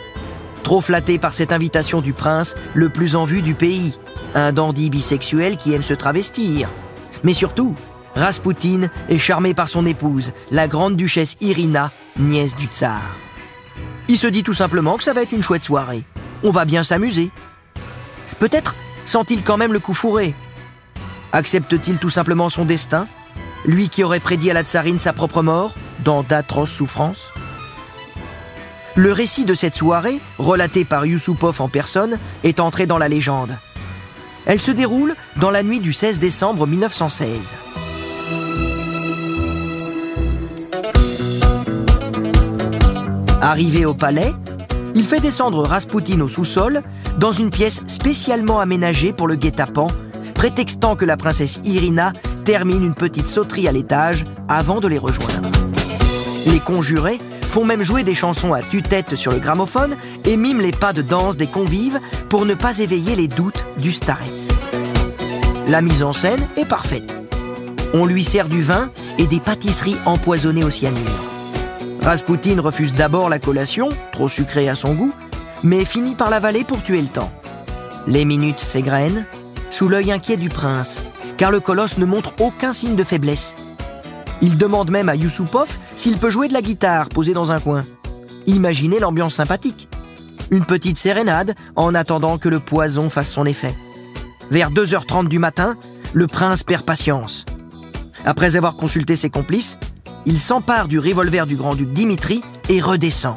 Trop 0.63 0.81
flatté 0.81 1.19
par 1.19 1.35
cette 1.35 1.53
invitation 1.53 2.01
du 2.01 2.13
prince, 2.13 2.55
le 2.73 2.89
plus 2.89 3.17
en 3.17 3.25
vue 3.25 3.43
du 3.43 3.55
pays, 3.55 3.99
un 4.35 4.53
dandy 4.53 4.89
bisexuel 4.89 5.57
qui 5.57 5.75
aime 5.75 5.83
se 5.83 5.95
travestir. 5.95 6.69
Mais 7.23 7.35
surtout, 7.35 7.75
Raspoutine 8.15 8.91
est 9.09 9.19
charmé 9.19 9.53
par 9.53 9.69
son 9.69 9.85
épouse, 9.85 10.33
la 10.51 10.69
grande 10.69 10.97
duchesse 10.97 11.37
Irina, 11.41 11.91
nièce 12.19 12.55
du 12.55 12.67
tsar. 12.67 13.03
Il 14.09 14.19
se 14.19 14.27
dit 14.27 14.43
tout 14.43 14.53
simplement 14.53 14.97
que 14.97 15.05
ça 15.05 15.13
va 15.13 15.23
être 15.23 15.33
une 15.33 15.43
chouette 15.43 15.63
soirée. 15.63 16.05
On 16.43 16.51
va 16.51 16.65
bien 16.65 16.85
s'amuser. 16.85 17.31
Peut-être 18.39 18.75
sent-il 19.05 19.43
quand 19.43 19.57
même 19.57 19.73
le 19.73 19.79
coup 19.79 19.95
fourré. 19.95 20.35
Accepte-t-il 21.33 21.99
tout 21.99 22.11
simplement 22.11 22.49
son 22.49 22.65
destin? 22.65 23.07
Lui 23.65 23.89
qui 23.89 24.05
aurait 24.05 24.21
prédit 24.21 24.51
à 24.51 24.55
la 24.55 24.63
tsarine 24.63 24.99
sa 24.99 25.13
propre 25.13 25.43
mort, 25.43 25.75
dans 26.05 26.23
d'atroces 26.23 26.73
souffrances? 26.73 27.33
Le 28.95 29.11
récit 29.11 29.45
de 29.45 29.55
cette 29.55 29.75
soirée, 29.75 30.21
relaté 30.39 30.85
par 30.85 31.07
Yusupov 31.07 31.61
en 31.61 31.69
personne, 31.69 32.19
est 32.45 32.61
entré 32.61 32.87
dans 32.87 32.99
la 32.99 33.09
légende. 33.09 33.57
Elle 34.47 34.61
se 34.61 34.71
déroule 34.71 35.17
dans 35.37 35.51
la 35.51 35.63
nuit 35.63 35.81
du 35.81 35.93
16 35.93 36.19
décembre 36.19 36.67
1916. 36.67 37.57
Arrivé 43.45 43.85
au 43.85 43.93
palais, 43.93 44.33
il 44.95 45.05
fait 45.05 45.21
descendre 45.21 45.67
Raspoutine 45.67 46.23
au 46.23 46.29
sous-sol 46.29 46.81
dans 47.19 47.31
une 47.31 47.51
pièce 47.51 47.83
spécialement 47.87 48.59
aménagée 48.59 49.13
pour 49.13 49.29
le 49.29 49.35
guet-apens, 49.35 49.89
prétextant 50.33 50.97
que 50.97 51.05
la 51.05 51.19
princesse 51.19 51.61
Irina 51.63 52.15
termine 52.47 52.83
une 52.83 52.95
petite 52.95 53.29
sauterie 53.29 53.69
à 53.69 53.73
l'étage 53.73 54.25
avant 54.49 54.81
de 54.81 54.89
les 54.89 54.97
rejoindre. 54.97 55.51
Les 56.47 56.59
conjurés 56.59 57.21
font 57.43 57.67
même 57.67 57.83
jouer 57.83 58.03
des 58.03 58.15
chansons 58.15 58.55
à 58.55 58.63
tue-tête 58.63 59.15
sur 59.15 59.31
le 59.31 59.41
gramophone 59.41 59.95
et 60.25 60.39
miment 60.39 60.63
les 60.63 60.73
pas 60.73 60.95
de 60.95 61.03
danse 61.03 61.37
des 61.37 61.47
convives 61.47 62.01
pour 62.31 62.47
ne 62.47 62.55
pas 62.55 62.79
éveiller 62.79 63.15
les 63.15 63.29
doutes 63.29 63.67
du 63.77 63.93
starets. 63.93 64.49
La 65.69 65.83
mise 65.83 66.03
en 66.03 66.15
scène 66.15 66.49
est 66.57 66.67
parfaite. 66.67 67.15
On 67.93 68.07
lui 68.07 68.25
sert 68.25 68.49
du 68.49 68.63
vin 68.63 68.91
et 69.19 69.27
des 69.27 69.41
pâtisseries 69.41 69.99
empoisonnées 70.07 70.65
au 70.65 70.71
cyanure. 70.71 71.34
Raspoutine 72.05 72.61
refuse 72.61 72.93
d'abord 72.93 73.31
la 73.31 73.39
collation, 73.39 73.89
trop 74.13 74.29
sucrée 74.29 74.69
à 74.69 74.75
son 74.75 74.93
goût, 74.93 75.15
mais 75.63 75.87
finit 75.87 76.15
par 76.15 76.29
l'avaler 76.29 76.63
pour 76.63 76.83
tuer 76.83 77.01
le 77.01 77.09
temps. 77.09 77.33
Les 78.07 78.27
minutes 78.27 78.61
s'égrènent, 78.61 79.25
sous 79.71 79.89
l'œil 79.89 80.13
inquiet 80.13 80.37
du 80.37 80.51
prince, 80.51 80.99
car 81.39 81.51
le 81.51 81.61
colosse 81.61 81.97
ne 81.97 82.05
montre 82.05 82.35
aucun 82.41 82.75
signe 82.75 82.95
de 82.95 83.05
faiblesse. 83.05 83.57
Il 84.43 84.59
demande 84.59 84.91
même 84.91 85.09
à 85.09 85.17
Yusupov 85.17 85.79
s'il 85.97 86.19
peut 86.19 86.29
jouer 86.29 86.49
de 86.49 86.53
la 86.53 86.61
guitare 86.61 87.09
posée 87.09 87.33
dans 87.33 87.53
un 87.53 87.59
coin. 87.61 87.87
Imaginez 88.45 89.01
l'ambiance 89.01 89.37
sympathique. 89.37 89.89
Une 90.51 90.67
petite 90.67 90.99
sérénade 90.99 91.55
en 91.75 91.95
attendant 91.95 92.37
que 92.37 92.51
le 92.51 92.61
poison 92.61 93.09
fasse 93.09 93.33
son 93.33 93.47
effet. 93.47 93.75
Vers 94.51 94.71
2h30 94.71 95.29
du 95.29 95.39
matin, 95.39 95.77
le 96.13 96.27
prince 96.27 96.65
perd 96.65 96.85
patience. 96.85 97.47
Après 98.27 98.57
avoir 98.57 98.77
consulté 98.77 99.17
ses 99.17 99.31
complices, 99.31 99.79
il 100.27 100.39
s'empare 100.39 100.89
du 100.89 100.99
revolver 100.99 101.47
du 101.47 101.57
grand-duc 101.57 101.93
Dimitri 101.93 102.43
et 102.69 102.81
redescend. 102.81 103.37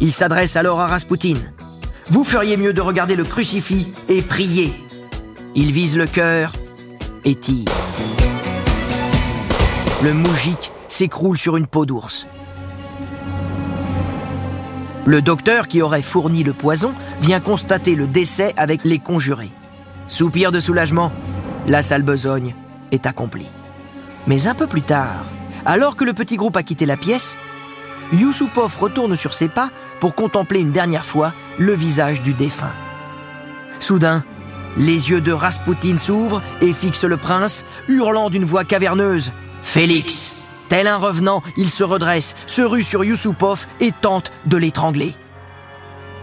Il 0.00 0.12
s'adresse 0.12 0.56
alors 0.56 0.80
à 0.80 0.86
Raspoutine. 0.86 1.52
Vous 2.10 2.24
feriez 2.24 2.56
mieux 2.56 2.72
de 2.72 2.80
regarder 2.80 3.14
le 3.14 3.24
crucifix 3.24 3.92
et 4.08 4.20
prier. 4.20 4.72
Il 5.54 5.72
vise 5.72 5.96
le 5.96 6.06
cœur 6.06 6.52
et 7.24 7.34
tire. 7.34 7.70
Le 10.02 10.12
moujik 10.12 10.72
s'écroule 10.88 11.38
sur 11.38 11.56
une 11.56 11.66
peau 11.66 11.86
d'ours. 11.86 12.26
Le 15.06 15.22
docteur 15.22 15.68
qui 15.68 15.82
aurait 15.82 16.02
fourni 16.02 16.42
le 16.42 16.52
poison 16.52 16.94
vient 17.20 17.40
constater 17.40 17.94
le 17.94 18.06
décès 18.06 18.52
avec 18.56 18.84
les 18.84 18.98
conjurés. 18.98 19.50
Soupir 20.08 20.52
de 20.52 20.60
soulagement, 20.60 21.12
la 21.66 21.82
sale 21.82 22.02
besogne 22.02 22.54
est 22.90 23.06
accomplie. 23.06 23.48
Mais 24.26 24.46
un 24.46 24.54
peu 24.54 24.66
plus 24.66 24.82
tard, 24.82 25.24
alors 25.64 25.96
que 25.96 26.04
le 26.04 26.12
petit 26.12 26.36
groupe 26.36 26.56
a 26.56 26.62
quitté 26.62 26.86
la 26.86 26.96
pièce, 26.96 27.36
Yusupov 28.12 28.76
retourne 28.78 29.16
sur 29.16 29.34
ses 29.34 29.48
pas 29.48 29.70
pour 30.00 30.14
contempler 30.14 30.60
une 30.60 30.72
dernière 30.72 31.06
fois 31.06 31.32
le 31.58 31.72
visage 31.72 32.22
du 32.22 32.34
défunt. 32.34 32.72
Soudain, 33.78 34.24
les 34.76 35.10
yeux 35.10 35.20
de 35.20 35.32
Raspoutine 35.32 35.98
s'ouvrent 35.98 36.42
et 36.60 36.72
fixent 36.72 37.04
le 37.04 37.16
prince, 37.16 37.64
hurlant 37.88 38.30
d'une 38.30 38.44
voix 38.44 38.64
caverneuse 38.64 39.32
Félix 39.62 40.46
Tel 40.68 40.86
un 40.86 40.96
revenant, 40.96 41.42
il 41.58 41.68
se 41.68 41.84
redresse, 41.84 42.34
se 42.46 42.62
rue 42.62 42.82
sur 42.82 43.04
Yusupov 43.04 43.66
et 43.80 43.92
tente 43.92 44.32
de 44.46 44.56
l'étrangler. 44.56 45.14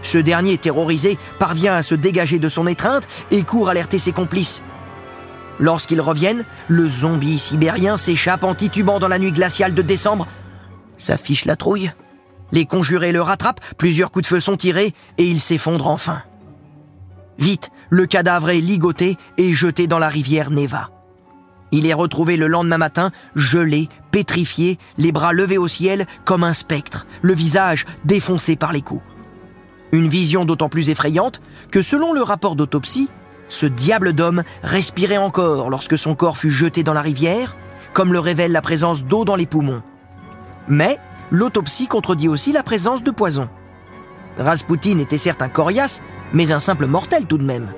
Ce 0.02 0.18
dernier, 0.18 0.58
terrorisé, 0.58 1.18
parvient 1.38 1.74
à 1.74 1.84
se 1.84 1.94
dégager 1.94 2.38
de 2.38 2.48
son 2.48 2.66
étreinte 2.66 3.06
et 3.30 3.44
court 3.44 3.68
alerter 3.68 4.00
ses 4.00 4.12
complices. 4.12 4.64
Lorsqu'ils 5.60 6.00
reviennent, 6.00 6.44
le 6.68 6.88
zombie 6.88 7.38
sibérien 7.38 7.98
s'échappe 7.98 8.44
en 8.44 8.54
titubant 8.54 8.98
dans 8.98 9.08
la 9.08 9.18
nuit 9.18 9.30
glaciale 9.30 9.74
de 9.74 9.82
décembre. 9.82 10.26
Ça 10.96 11.18
fiche 11.18 11.44
la 11.44 11.54
trouille. 11.54 11.92
Les 12.50 12.64
conjurés 12.64 13.12
le 13.12 13.20
rattrapent, 13.20 13.60
plusieurs 13.76 14.10
coups 14.10 14.22
de 14.24 14.28
feu 14.28 14.40
sont 14.40 14.56
tirés 14.56 14.94
et 15.18 15.24
il 15.24 15.38
s'effondre 15.38 15.86
enfin. 15.86 16.22
Vite, 17.38 17.70
le 17.90 18.06
cadavre 18.06 18.50
est 18.50 18.60
ligoté 18.60 19.16
et 19.36 19.52
jeté 19.54 19.86
dans 19.86 19.98
la 19.98 20.08
rivière 20.08 20.50
Neva. 20.50 20.90
Il 21.72 21.86
est 21.86 21.94
retrouvé 21.94 22.36
le 22.36 22.48
lendemain 22.48 22.78
matin, 22.78 23.12
gelé, 23.36 23.88
pétrifié, 24.10 24.78
les 24.98 25.12
bras 25.12 25.32
levés 25.32 25.58
au 25.58 25.68
ciel 25.68 26.06
comme 26.24 26.42
un 26.42 26.54
spectre, 26.54 27.06
le 27.22 27.34
visage 27.34 27.84
défoncé 28.04 28.56
par 28.56 28.72
les 28.72 28.82
coups. 28.82 29.04
Une 29.92 30.08
vision 30.08 30.44
d'autant 30.44 30.68
plus 30.68 30.90
effrayante 30.90 31.40
que 31.70 31.82
selon 31.82 32.12
le 32.12 32.22
rapport 32.22 32.56
d'autopsie, 32.56 33.10
ce 33.50 33.66
diable 33.66 34.14
d'homme 34.14 34.42
respirait 34.62 35.18
encore 35.18 35.68
lorsque 35.68 35.98
son 35.98 36.14
corps 36.14 36.38
fut 36.38 36.50
jeté 36.50 36.82
dans 36.82 36.94
la 36.94 37.02
rivière, 37.02 37.56
comme 37.92 38.12
le 38.12 38.20
révèle 38.20 38.52
la 38.52 38.62
présence 38.62 39.04
d'eau 39.04 39.26
dans 39.26 39.36
les 39.36 39.46
poumons. 39.46 39.82
Mais 40.68 40.98
l'autopsie 41.30 41.88
contredit 41.88 42.28
aussi 42.28 42.52
la 42.52 42.62
présence 42.62 43.02
de 43.02 43.10
poison. 43.10 43.48
Raspoutine 44.38 45.00
était 45.00 45.18
certes 45.18 45.42
un 45.42 45.48
coriace, 45.48 46.00
mais 46.32 46.52
un 46.52 46.60
simple 46.60 46.86
mortel 46.86 47.26
tout 47.26 47.38
de 47.38 47.44
même. 47.44 47.72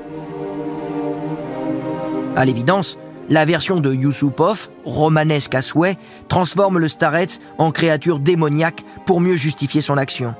À 2.36 2.44
l'évidence, 2.44 2.98
la 3.30 3.44
version 3.46 3.80
de 3.80 3.92
Yusupov, 3.92 4.68
romanesque 4.84 5.54
à 5.54 5.62
souhait, 5.62 5.96
transforme 6.28 6.78
le 6.78 6.88
starets 6.88 7.38
en 7.56 7.70
créature 7.70 8.18
démoniaque 8.18 8.84
pour 9.06 9.20
mieux 9.20 9.36
justifier 9.36 9.80
son 9.80 9.96
action. 9.96 10.34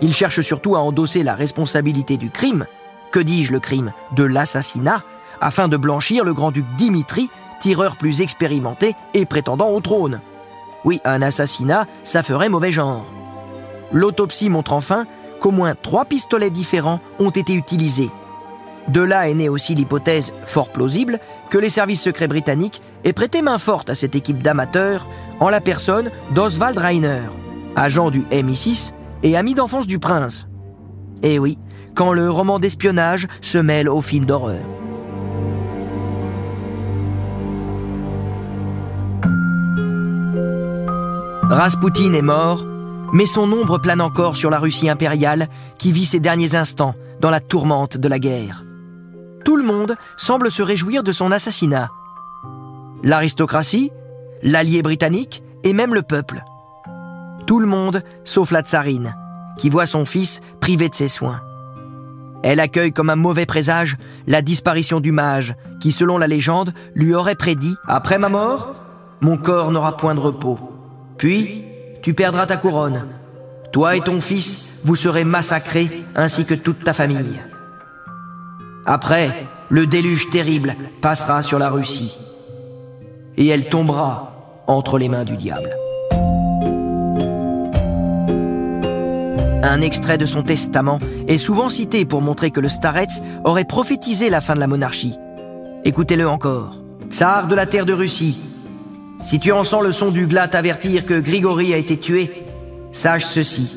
Il 0.00 0.12
cherche 0.12 0.40
surtout 0.40 0.74
à 0.74 0.80
endosser 0.80 1.22
la 1.22 1.36
responsabilité 1.36 2.16
du 2.16 2.30
crime, 2.30 2.66
que 3.12 3.20
dis-je 3.20 3.52
le 3.52 3.60
crime, 3.60 3.92
de 4.16 4.24
l'assassinat, 4.24 5.02
afin 5.40 5.68
de 5.68 5.76
blanchir 5.76 6.24
le 6.24 6.34
grand-duc 6.34 6.64
Dimitri, 6.76 7.30
tireur 7.60 7.96
plus 7.96 8.22
expérimenté 8.22 8.94
et 9.14 9.26
prétendant 9.26 9.68
au 9.68 9.80
trône. 9.80 10.20
Oui, 10.84 11.00
un 11.04 11.22
assassinat, 11.22 11.86
ça 12.02 12.24
ferait 12.24 12.48
mauvais 12.48 12.72
genre. 12.72 13.04
L'autopsie 13.92 14.48
montre 14.48 14.72
enfin 14.72 15.06
qu'au 15.40 15.50
moins 15.50 15.74
trois 15.74 16.04
pistolets 16.04 16.50
différents 16.50 17.00
ont 17.20 17.30
été 17.30 17.54
utilisés. 17.54 18.10
De 18.88 19.00
là 19.00 19.28
est 19.28 19.34
née 19.34 19.48
aussi 19.48 19.74
l'hypothèse, 19.74 20.32
fort 20.46 20.70
plausible, 20.70 21.20
que 21.50 21.58
les 21.58 21.68
services 21.68 22.02
secrets 22.02 22.26
britanniques 22.26 22.82
aient 23.04 23.12
prêté 23.12 23.42
main 23.42 23.58
forte 23.58 23.90
à 23.90 23.94
cette 23.94 24.16
équipe 24.16 24.42
d'amateurs 24.42 25.06
en 25.38 25.50
la 25.50 25.60
personne 25.60 26.10
d'Oswald 26.32 26.78
Reiner, 26.78 27.22
agent 27.76 28.10
du 28.10 28.22
MI6 28.22 28.92
et 29.22 29.36
ami 29.36 29.54
d'enfance 29.54 29.86
du 29.86 29.98
prince. 29.98 30.48
Eh 31.22 31.38
oui, 31.38 31.58
quand 31.94 32.12
le 32.12 32.30
roman 32.30 32.58
d'espionnage 32.58 33.28
se 33.40 33.58
mêle 33.58 33.88
au 33.88 34.00
film 34.00 34.26
d'horreur. 34.26 34.64
Raspoutine 41.52 42.14
est 42.14 42.22
mort, 42.22 42.64
mais 43.12 43.26
son 43.26 43.52
ombre 43.52 43.78
plane 43.78 44.00
encore 44.00 44.36
sur 44.36 44.48
la 44.48 44.58
Russie 44.58 44.88
impériale 44.88 45.48
qui 45.78 45.92
vit 45.92 46.06
ses 46.06 46.18
derniers 46.18 46.54
instants 46.54 46.94
dans 47.20 47.30
la 47.30 47.40
tourmente 47.40 47.98
de 47.98 48.08
la 48.08 48.18
guerre. 48.18 48.64
Tout 49.44 49.56
le 49.56 49.62
monde 49.62 49.96
semble 50.16 50.50
se 50.50 50.62
réjouir 50.62 51.02
de 51.02 51.12
son 51.12 51.30
assassinat. 51.30 51.90
L'aristocratie, 53.02 53.90
l'allié 54.42 54.82
britannique 54.82 55.42
et 55.62 55.74
même 55.74 55.94
le 55.94 56.02
peuple. 56.02 56.42
Tout 57.46 57.58
le 57.58 57.66
monde 57.66 58.02
sauf 58.24 58.50
la 58.50 58.62
tsarine, 58.62 59.14
qui 59.58 59.68
voit 59.68 59.86
son 59.86 60.06
fils 60.06 60.40
privé 60.60 60.88
de 60.88 60.94
ses 60.94 61.08
soins. 61.08 61.40
Elle 62.42 62.60
accueille 62.60 62.92
comme 62.92 63.10
un 63.10 63.16
mauvais 63.16 63.46
présage 63.46 63.96
la 64.26 64.42
disparition 64.42 65.00
du 65.00 65.12
mage 65.12 65.54
qui, 65.80 65.92
selon 65.92 66.18
la 66.18 66.26
légende, 66.26 66.74
lui 66.94 67.14
aurait 67.14 67.36
prédit⁇ 67.36 67.74
Après 67.86 68.18
ma 68.18 68.28
mort, 68.28 68.74
mon 69.20 69.36
corps 69.36 69.70
n'aura 69.70 69.96
point 69.96 70.14
de 70.14 70.20
repos. 70.20 70.58
Puis, 71.18 71.64
tu 72.02 72.14
perdras 72.14 72.46
ta 72.46 72.56
couronne. 72.56 73.06
Toi 73.72 73.96
et 73.96 74.00
ton 74.00 74.20
fils, 74.20 74.72
vous 74.84 74.96
serez 74.96 75.24
massacrés, 75.24 75.88
ainsi 76.16 76.44
que 76.44 76.54
toute 76.54 76.84
ta 76.84 76.92
famille. 76.92 77.40
Après, 78.84 79.46
le 79.68 79.86
déluge 79.86 80.28
terrible 80.30 80.74
passera 81.00 81.42
sur 81.42 81.58
la 81.58 81.70
Russie. 81.70 82.18
Et 83.36 83.46
elle 83.46 83.68
tombera 83.68 84.64
entre 84.66 84.98
les 84.98 85.08
mains 85.08 85.24
du 85.24 85.36
diable. 85.36 85.70
Un 89.62 89.80
extrait 89.80 90.18
de 90.18 90.26
son 90.26 90.42
testament 90.42 90.98
est 91.28 91.38
souvent 91.38 91.70
cité 91.70 92.04
pour 92.04 92.20
montrer 92.20 92.50
que 92.50 92.60
le 92.60 92.68
starets 92.68 93.22
aurait 93.44 93.64
prophétisé 93.64 94.28
la 94.28 94.40
fin 94.40 94.54
de 94.54 94.60
la 94.60 94.66
monarchie. 94.66 95.16
Écoutez-le 95.84 96.28
encore. 96.28 96.76
Tsar 97.10 97.46
de 97.46 97.54
la 97.54 97.66
terre 97.66 97.86
de 97.86 97.92
Russie, 97.92 98.40
si 99.22 99.38
tu 99.38 99.52
en 99.52 99.62
sens 99.62 99.84
le 99.84 99.92
son 99.92 100.10
du 100.10 100.26
glas 100.26 100.48
t'avertir 100.48 101.06
que 101.06 101.20
Grigory 101.20 101.72
a 101.72 101.76
été 101.76 101.96
tué, 101.96 102.44
sache 102.90 103.24
ceci. 103.24 103.76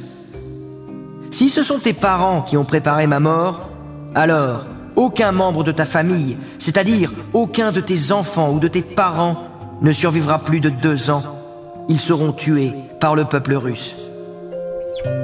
Si 1.29 1.49
ce 1.49 1.61
sont 1.61 1.77
tes 1.77 1.93
parents 1.93 2.41
qui 2.41 2.57
ont 2.57 2.65
préparé 2.65 3.05
ma 3.05 3.19
mort, 3.19 3.69
alors 4.15 4.65
aucun 4.95 5.31
membre 5.31 5.63
de 5.63 5.71
ta 5.71 5.85
famille, 5.85 6.37
c'est-à-dire 6.57 7.11
aucun 7.33 7.71
de 7.71 7.81
tes 7.81 8.11
enfants 8.11 8.51
ou 8.51 8.59
de 8.59 8.67
tes 8.67 8.81
parents, 8.81 9.37
ne 9.81 9.91
survivra 9.91 10.39
plus 10.39 10.61
de 10.61 10.69
deux 10.69 11.11
ans. 11.11 11.23
Ils 11.89 11.99
seront 11.99 12.31
tués 12.31 12.73
par 12.99 13.15
le 13.15 13.25
peuple 13.25 13.53
russe. 13.53 14.04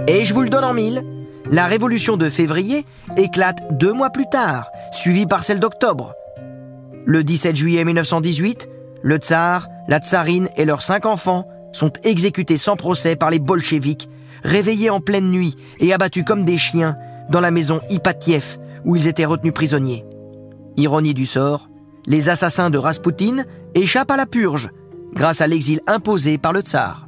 Et 0.07 0.23
je 0.23 0.33
vous 0.33 0.41
le 0.41 0.49
donne 0.49 0.63
en 0.63 0.73
mille, 0.73 1.03
la 1.49 1.65
révolution 1.67 2.17
de 2.17 2.29
février 2.29 2.85
éclate 3.17 3.77
deux 3.77 3.93
mois 3.93 4.09
plus 4.09 4.29
tard, 4.29 4.69
suivie 4.91 5.25
par 5.25 5.43
celle 5.43 5.59
d'octobre. 5.59 6.13
Le 7.05 7.23
17 7.23 7.55
juillet 7.55 7.83
1918, 7.83 8.69
le 9.01 9.17
tsar, 9.17 9.67
la 9.87 9.99
tsarine 9.99 10.49
et 10.57 10.65
leurs 10.65 10.81
cinq 10.81 11.05
enfants 11.05 11.47
sont 11.73 11.91
exécutés 12.03 12.57
sans 12.57 12.75
procès 12.75 13.15
par 13.15 13.29
les 13.29 13.39
bolcheviks, 13.39 14.09
réveillés 14.43 14.89
en 14.89 14.99
pleine 14.99 15.31
nuit 15.31 15.55
et 15.79 15.93
abattus 15.93 16.23
comme 16.23 16.45
des 16.45 16.57
chiens 16.57 16.95
dans 17.29 17.41
la 17.41 17.51
maison 17.51 17.81
Ipatiev 17.89 18.57
où 18.85 18.95
ils 18.95 19.07
étaient 19.07 19.25
retenus 19.25 19.53
prisonniers. 19.53 20.05
Ironie 20.77 21.13
du 21.13 21.25
sort, 21.25 21.69
les 22.05 22.29
assassins 22.29 22.69
de 22.69 22.77
Raspoutine 22.77 23.45
échappent 23.75 24.11
à 24.11 24.17
la 24.17 24.25
purge 24.25 24.69
grâce 25.13 25.41
à 25.41 25.47
l'exil 25.47 25.81
imposé 25.87 26.37
par 26.37 26.53
le 26.53 26.61
tsar. 26.61 27.07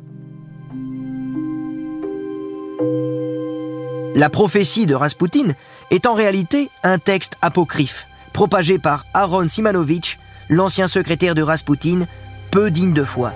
La 4.15 4.29
prophétie 4.29 4.85
de 4.85 4.93
Raspoutine 4.93 5.55
est 5.89 6.05
en 6.05 6.13
réalité 6.13 6.69
un 6.83 6.99
texte 6.99 7.35
apocryphe, 7.41 8.07
propagé 8.31 8.77
par 8.77 9.07
Aaron 9.15 9.47
Simanovitch, 9.47 10.19
l'ancien 10.49 10.87
secrétaire 10.87 11.33
de 11.33 11.41
Raspoutine, 11.41 12.05
peu 12.51 12.69
digne 12.69 12.93
de 12.93 13.03
foi. 13.03 13.33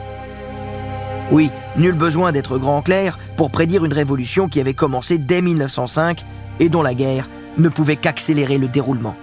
Oui, 1.32 1.50
nul 1.78 1.96
besoin 1.96 2.32
d'être 2.32 2.60
grand 2.60 2.84
clair 2.84 3.18
pour 3.38 3.50
prédire 3.50 3.86
une 3.86 3.94
révolution 3.94 4.50
qui 4.50 4.60
avait 4.60 4.76
commencé 4.76 5.18
dès 5.18 5.42
1905 5.42 6.24
et 6.60 6.70
dont 6.70 6.84
la 6.84 6.94
guerre 6.94 7.28
ne 7.58 7.70
pouvait 7.70 7.96
qu'accélérer 7.96 8.60
le 8.60 8.68
déroulement. 8.68 9.16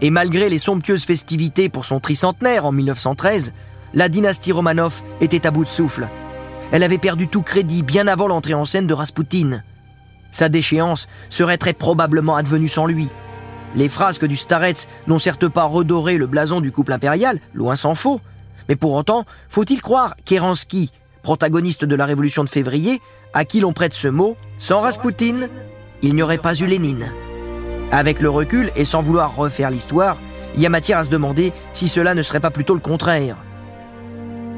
Et 0.00 0.08
malgré 0.08 0.48
les 0.48 0.58
somptueuses 0.58 1.04
festivités 1.04 1.68
pour 1.68 1.84
son 1.84 2.00
tricentenaire 2.00 2.64
en 2.64 2.72
1913, 2.72 3.52
la 3.92 4.08
dynastie 4.08 4.52
Romanov 4.52 5.02
était 5.20 5.46
à 5.46 5.50
bout 5.50 5.64
de 5.64 5.68
souffle. 5.68 6.08
Elle 6.72 6.82
avait 6.82 6.96
perdu 6.96 7.28
tout 7.28 7.42
crédit 7.42 7.82
bien 7.82 8.06
avant 8.06 8.28
l'entrée 8.28 8.54
en 8.54 8.64
scène 8.64 8.86
de 8.86 8.94
Raspoutine. 8.94 9.62
Sa 10.32 10.48
déchéance 10.48 11.08
serait 11.28 11.58
très 11.58 11.72
probablement 11.72 12.36
advenue 12.36 12.68
sans 12.68 12.86
lui. 12.86 13.08
Les 13.74 13.88
frasques 13.88 14.26
du 14.26 14.36
Starets 14.36 14.86
n'ont 15.06 15.18
certes 15.18 15.48
pas 15.48 15.64
redoré 15.64 16.18
le 16.18 16.26
blason 16.26 16.60
du 16.60 16.72
couple 16.72 16.92
impérial, 16.92 17.40
loin 17.54 17.76
s'en 17.76 17.94
faut. 17.94 18.20
Mais 18.68 18.76
pour 18.76 18.94
autant, 18.94 19.24
faut-il 19.48 19.80
croire 19.80 20.16
Kerensky, 20.24 20.90
protagoniste 21.22 21.84
de 21.84 21.94
la 21.96 22.06
révolution 22.06 22.44
de 22.44 22.48
février, 22.48 23.00
à 23.32 23.44
qui 23.44 23.60
l'on 23.60 23.72
prête 23.72 23.94
ce 23.94 24.08
mot, 24.08 24.36
sans 24.58 24.80
Raspoutine, 24.80 25.48
il 26.02 26.14
n'y 26.14 26.22
aurait 26.22 26.38
pas 26.38 26.54
eu 26.54 26.66
Lénine. 26.66 27.12
Avec 27.92 28.20
le 28.20 28.30
recul 28.30 28.70
et 28.76 28.84
sans 28.84 29.02
vouloir 29.02 29.34
refaire 29.34 29.70
l'histoire, 29.70 30.18
il 30.54 30.60
y 30.60 30.66
a 30.66 30.70
matière 30.70 30.98
à 30.98 31.04
se 31.04 31.10
demander 31.10 31.52
si 31.72 31.88
cela 31.88 32.14
ne 32.14 32.22
serait 32.22 32.40
pas 32.40 32.50
plutôt 32.50 32.74
le 32.74 32.80
contraire. 32.80 33.36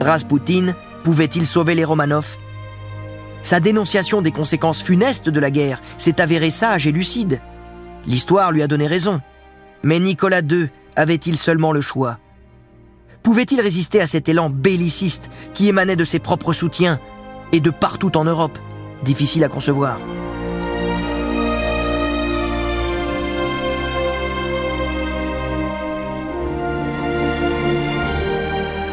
Raspoutine 0.00 0.74
pouvait-il 1.04 1.46
sauver 1.46 1.74
les 1.74 1.85
Romanov? 1.85 2.37
Sa 3.42 3.61
dénonciation 3.61 4.22
des 4.22 4.31
conséquences 4.31 4.83
funestes 4.83 5.28
de 5.28 5.40
la 5.40 5.50
guerre 5.50 5.83
s'est 5.98 6.20
avérée 6.20 6.50
sage 6.50 6.87
et 6.87 6.92
lucide. 6.92 7.40
L'histoire 8.07 8.52
lui 8.52 8.62
a 8.62 8.68
donné 8.68 8.87
raison. 8.87 9.20
Mais 9.83 9.98
Nicolas 9.98 10.42
II 10.42 10.68
avait-il 10.96 11.37
seulement 11.37 11.72
le 11.72 11.81
choix? 11.81 12.18
Pouvait-il 13.22 13.61
résister 13.61 14.00
à 14.00 14.07
cet 14.07 14.28
élan 14.28 14.50
belliciste 14.50 15.31
qui 15.55 15.68
émanait 15.68 15.96
de 15.96 16.05
ses 16.05 16.18
propres 16.18 16.52
soutiens 16.52 16.98
et 17.52 17.61
de 17.61 17.70
partout 17.70 18.16
en 18.16 18.24
Europe? 18.24 18.59
Difficile 19.05 19.44
à 19.44 19.48
concevoir. 19.48 19.98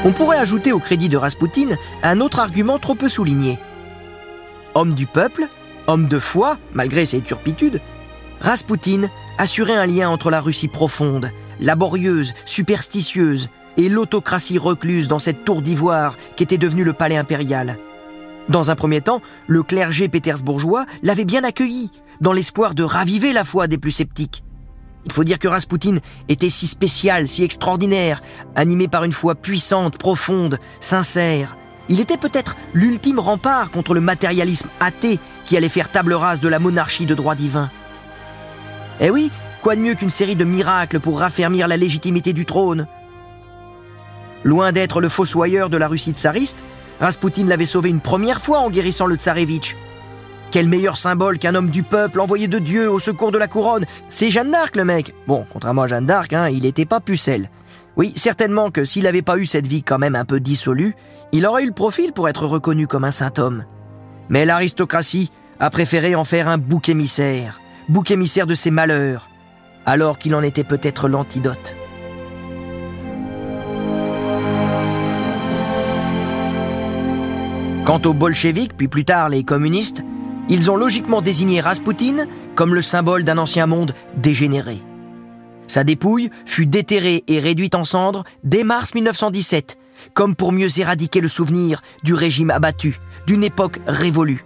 On 0.06 0.12
pourrait 0.12 0.38
ajouter 0.38 0.72
au 0.72 0.80
crédit 0.80 1.10
de 1.10 1.18
Raspoutine 1.18 1.78
un 2.04 2.22
autre 2.22 2.40
argument 2.40 2.80
trop 2.80 2.96
peu 2.96 3.10
souligné. 3.10 3.60
Homme 4.76 4.94
du 4.94 5.06
peuple, 5.06 5.48
homme 5.88 6.08
de 6.08 6.20
foi, 6.20 6.58
malgré 6.74 7.06
ses 7.06 7.22
turpitudes, 7.22 7.82
Raspoutine 8.40 9.10
assurait 9.38 9.76
un 9.76 9.86
lien 9.86 10.10
entre 10.10 10.30
la 10.30 10.42
Russie 10.42 10.68
profonde, 10.68 11.32
laborieuse, 11.60 12.34
superstitieuse, 12.46 13.50
et 13.78 13.90
l'autocratie 13.90 14.58
recluse 14.58 15.08
dans 15.08 15.20
cette 15.20 15.46
tour 15.46 15.62
d'ivoire 15.62 16.18
qui 16.36 16.44
était 16.44 16.58
devenue 16.58 16.84
le 16.84 16.94
palais 16.94 17.18
impérial. 17.18 17.78
Dans 18.50 18.72
un 18.72 18.76
premier 18.76 19.02
temps, 19.02 19.22
le 19.48 19.64
clergé 19.64 20.10
pétersbourgeois 20.10 20.86
l'avait 21.04 21.26
bien 21.26 21.44
accueilli, 21.44 21.92
dans 22.20 22.34
l'espoir 22.34 22.76
de 22.76 22.84
raviver 22.84 23.32
la 23.32 23.44
foi 23.44 23.68
des 23.68 23.78
plus 23.78 23.92
sceptiques. 23.92 24.44
Il 25.06 25.14
faut 25.14 25.24
dire 25.24 25.40
que 25.40 25.48
Raspoutine 25.48 26.02
était 26.28 26.50
si 26.50 26.68
spécial, 26.68 27.28
si 27.28 27.44
extraordinaire, 27.44 28.22
animé 28.56 28.88
par 28.88 29.04
une 29.06 29.14
foi 29.14 29.36
puissante, 29.36 29.98
profonde, 29.98 30.60
sincère, 30.82 31.56
il 31.90 32.00
était 32.00 32.18
peut-être 32.18 32.56
l'ultime 32.74 33.20
rempart 33.20 33.72
contre 33.72 33.94
le 33.94 34.02
matérialisme 34.02 34.70
athée 34.80 35.20
qui 35.46 35.58
allait 35.58 35.70
faire 35.70 35.92
table 35.92 36.14
rase 36.14 36.40
de 36.40 36.48
la 36.48 36.60
monarchie 36.60 37.08
de 37.08 37.16
droit 37.16 37.36
divin. 37.36 37.70
Eh 39.02 39.10
oui, 39.10 39.32
quoi 39.62 39.76
de 39.76 39.82
mieux 39.82 39.96
qu'une 39.96 40.10
série 40.10 40.36
de 40.36 40.46
miracles 40.46 41.00
pour 41.00 41.20
raffermir 41.20 41.68
la 41.68 41.78
légitimité 41.78 42.32
du 42.32 42.46
trône? 42.46 42.88
Loin 44.44 44.72
d'être 44.72 45.02
le 45.02 45.10
fossoyeur 45.10 45.70
de 45.70 45.78
la 45.78 45.88
Russie 45.88 46.12
tsariste, 46.12 46.64
Raspoutine 47.00 47.50
l'avait 47.50 47.66
sauvé 47.66 47.90
une 47.90 48.02
première 48.02 48.42
fois 48.42 48.60
en 48.60 48.70
guérissant 48.70 49.06
le 49.06 49.16
tsarevitch. 49.16 49.76
Quel 50.52 50.68
meilleur 50.68 50.98
symbole 50.98 51.38
qu'un 51.38 51.56
homme 51.56 51.70
du 51.70 51.84
peuple 51.84 52.20
envoyé 52.20 52.48
de 52.48 52.60
Dieu 52.60 52.90
au 52.92 53.00
secours 53.00 53.32
de 53.32 53.38
la 53.38 53.48
couronne? 53.48 53.86
C'est 54.10 54.30
Jeanne 54.30 54.52
d'Arc, 54.52 54.76
le 54.76 54.84
mec 54.84 55.14
Bon, 55.28 55.46
contrairement 55.52 55.84
à 55.84 55.88
Jeanne 55.88 56.08
d'Arc, 56.08 56.34
hein, 56.34 56.50
il 56.50 56.64
n'était 56.64 56.86
pas 56.86 57.00
pucelle. 57.00 57.50
Oui, 58.00 58.14
certainement 58.16 58.72
que 58.72 58.86
s'il 58.86 59.04
n'avait 59.04 59.22
pas 59.22 59.38
eu 59.38 59.46
cette 59.46 59.68
vie 59.68 59.84
quand 59.84 59.98
même 59.98 60.16
un 60.16 60.24
peu 60.24 60.40
dissolue, 60.40 60.96
il 61.34 61.46
aurait 61.46 61.64
eu 61.64 61.68
le 61.68 61.74
profil 61.74 62.14
pour 62.14 62.30
être 62.30 62.46
reconnu 62.46 62.88
comme 62.88 63.04
un 63.04 63.12
saint 63.12 63.34
homme. 63.38 63.66
Mais 64.30 64.46
l'aristocratie 64.46 65.32
a 65.60 65.70
préféré 65.70 66.16
en 66.16 66.24
faire 66.24 66.48
un 66.48 66.58
bouc 66.58 66.88
émissaire, 66.88 67.60
bouc 67.90 68.10
émissaire 68.10 68.48
de 68.48 68.56
ses 68.56 68.72
malheurs, 68.72 69.30
alors 69.86 70.18
qu'il 70.18 70.34
en 70.34 70.42
était 70.44 70.64
peut-être 70.64 71.10
l'antidote. 71.10 71.76
Quant 77.84 78.02
aux 78.06 78.14
bolcheviks, 78.14 78.78
puis 78.78 78.88
plus 78.88 79.04
tard 79.04 79.28
les 79.28 79.44
communistes, 79.44 80.04
ils 80.48 80.72
ont 80.72 80.78
logiquement 80.78 81.22
désigné 81.22 81.60
Raspoutine 81.60 82.28
comme 82.56 82.74
le 82.74 82.82
symbole 82.82 83.26
d'un 83.26 83.38
ancien 83.38 83.66
monde 83.66 83.94
dégénéré. 84.16 84.80
Sa 85.70 85.84
dépouille 85.84 86.32
fut 86.48 86.66
déterrée 86.66 87.24
et 87.28 87.40
réduite 87.40 87.76
en 87.76 87.86
cendres 87.86 88.24
dès 88.44 88.64
mars 88.64 88.96
1917, 88.96 89.78
comme 90.16 90.36
pour 90.36 90.52
mieux 90.52 90.80
éradiquer 90.80 91.22
le 91.22 91.28
souvenir 91.28 91.84
du 92.04 92.16
régime 92.16 92.50
abattu, 92.50 93.00
d'une 93.28 93.44
époque 93.44 93.80
révolue. 93.86 94.44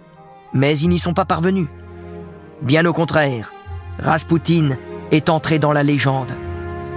Mais 0.52 0.78
ils 0.78 0.90
n'y 0.90 0.98
sont 0.98 1.14
pas 1.14 1.24
parvenus. 1.24 1.66
Bien 2.60 2.84
au 2.84 2.92
contraire, 2.92 3.54
Raspoutine 3.98 4.76
est 5.12 5.30
entré 5.30 5.58
dans 5.58 5.72
la 5.72 5.82
légende. 5.82 6.36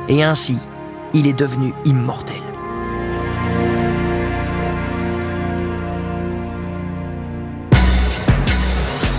Et 0.10 0.24
ainsi, 0.24 0.58
il 1.14 1.26
est 1.26 1.32
devenu 1.32 1.74
immortel. 1.86 2.36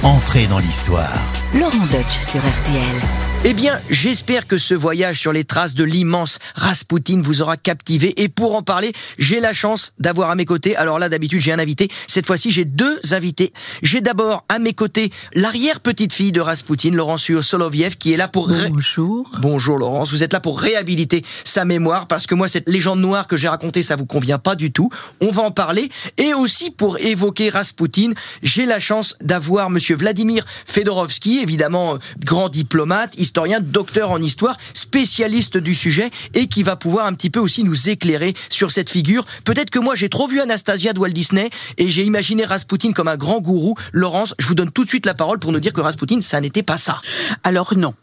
Entrée 0.03 0.47
dans 0.47 0.59
l'histoire. 0.59 1.38
Laurent 1.55 1.87
Deutsch 1.87 2.21
sur 2.21 2.41
RTL. 2.41 3.29
Eh 3.45 3.55
bien, 3.55 3.79
j'espère 3.89 4.49
que 4.49 4.59
ce 4.59 4.75
voyage 4.75 5.21
sur 5.21 5.33
les 5.33 5.45
traces 5.45 5.75
de 5.75 5.85
l'immense 5.85 6.41
Rasputin 6.57 7.23
vous 7.23 7.41
aura 7.41 7.57
captivé. 7.57 8.21
Et 8.21 8.29
pour 8.29 8.57
en 8.57 8.63
parler, 8.63 8.93
j'ai 9.17 9.39
la 9.39 9.53
chance 9.53 9.93
d'avoir 10.01 10.31
à 10.31 10.35
mes 10.35 10.45
côtés, 10.45 10.75
alors 10.75 10.99
là 10.99 11.09
d'habitude 11.09 11.41
j'ai 11.41 11.53
un 11.53 11.61
invité, 11.61 11.89
cette 12.09 12.27
fois-ci 12.27 12.51
j'ai 12.51 12.65
deux 12.65 12.99
invités. 13.13 13.53
J'ai 13.81 14.01
d'abord 14.01 14.45
à 14.49 14.59
mes 14.59 14.73
côtés 14.73 15.11
l'arrière-petite-fille 15.35 16.33
de 16.33 16.41
Rasputin, 16.41 16.91
Laurence 16.91 17.31
Soloviev, 17.41 17.97
qui 17.97 18.13
est 18.13 18.17
là 18.17 18.27
pour... 18.27 18.49
Bonjour. 18.49 19.31
Bonjour 19.41 19.79
Laurence, 19.79 20.11
vous 20.11 20.25
êtes 20.25 20.33
là 20.33 20.41
pour 20.41 20.61
réhabiliter 20.61 21.25
sa 21.45 21.65
mémoire, 21.65 22.09
parce 22.09 22.27
que 22.27 22.35
moi 22.35 22.49
cette 22.49 22.69
légende 22.69 22.99
noire 22.99 23.29
que 23.29 23.37
j'ai 23.37 23.49
racontée, 23.49 23.85
ça 23.85 23.95
vous 23.95 24.07
convient 24.07 24.39
pas 24.39 24.57
du 24.57 24.73
tout. 24.73 24.91
On 25.21 25.31
va 25.31 25.43
en 25.43 25.53
parler. 25.53 25.91
Et 26.17 26.35
aussi 26.35 26.73
pour 26.73 26.99
évoquer 26.99 27.51
Rasputin, 27.51 28.11
j'ai 28.43 28.67
la 28.67 28.81
chance 28.81 29.15
d'avoir 29.21 29.71
monsieur 29.71 29.95
Vladimir 29.95 30.45
Fedorovski, 30.67 31.38
évidemment 31.41 31.99
grand 32.25 32.49
diplomate, 32.49 33.19
historien, 33.19 33.61
docteur 33.61 34.11
en 34.11 34.21
histoire, 34.21 34.57
spécialiste 34.75 35.57
du 35.57 35.75
sujet 35.75 36.11
et 36.35 36.47
qui 36.47 36.63
va 36.63 36.77
pouvoir 36.77 37.07
un 37.07 37.15
petit 37.15 37.31
peu 37.31 37.41
aussi 37.41 37.65
nous 37.65 37.89
éclairer 37.89 38.35
sur 38.49 38.71
cette 38.71 38.91
figure. 38.91 39.25
Peut-être 39.45 39.71
que 39.71 39.79
moi 39.79 39.95
j'ai 39.95 40.09
trop 40.09 40.29
vu 40.29 40.41
Anastasia 40.41 40.93
de 40.93 40.99
Walt 40.99 41.11
Disney 41.11 41.51
et 41.77 41.89
j'ai 41.89 42.05
imaginé 42.05 42.45
Rasputin 42.45 42.93
comme 42.93 43.09
un 43.09 43.17
grand 43.17 43.41
gourou. 43.41 43.75
Laurence, 43.93 44.35
je 44.39 44.47
vous 44.49 44.55
donne 44.55 44.71
tout 44.71 44.85
de 44.85 44.89
suite 44.89 45.07
la 45.07 45.15
parole 45.15 45.39
pour 45.39 45.53
nous 45.53 45.61
dire 45.61 45.73
que 45.73 45.81
Rasputin, 45.81 46.21
ça 46.21 46.41
n'était 46.41 46.63
pas 46.63 46.79
ça. 46.79 47.01
Alors 47.45 47.75
non. 47.77 47.95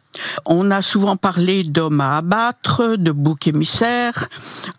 On 0.46 0.72
a 0.72 0.82
souvent 0.82 1.18
parlé 1.18 1.64
d'hommes 1.64 2.02
à 2.02 2.18
abattre, 2.18 2.96
de 2.98 3.12
boucs 3.12 3.48
émissaires. 3.48 4.30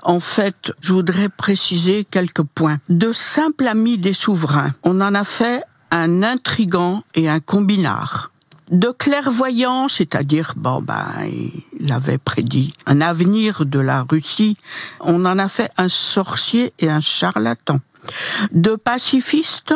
En 0.02 0.20
fait, 0.20 0.72
je 0.80 0.92
voudrais 0.92 1.28
préciser 1.28 2.06
quelques 2.10 2.42
points. 2.42 2.78
De 2.88 3.12
simple 3.12 3.66
ami 3.66 3.98
des 3.98 4.14
souverains, 4.14 4.72
on 4.82 5.00
en 5.00 5.14
a 5.14 5.24
fait 5.24 5.62
un 5.90 6.22
intrigant 6.22 7.02
et 7.14 7.28
un 7.28 7.40
combinard. 7.40 8.30
De 8.70 8.88
clairvoyant, 8.88 9.88
c'est-à-dire, 9.88 10.54
bon, 10.56 10.82
ben, 10.82 11.06
il 11.78 11.92
avait 11.92 12.18
prédit 12.18 12.72
un 12.86 13.00
avenir 13.00 13.64
de 13.64 13.78
la 13.78 14.02
Russie. 14.02 14.56
On 15.00 15.24
en 15.24 15.38
a 15.38 15.48
fait 15.48 15.70
un 15.76 15.88
sorcier 15.88 16.72
et 16.78 16.90
un 16.90 17.00
charlatan. 17.00 17.76
De 18.52 18.76
pacifiste, 18.76 19.74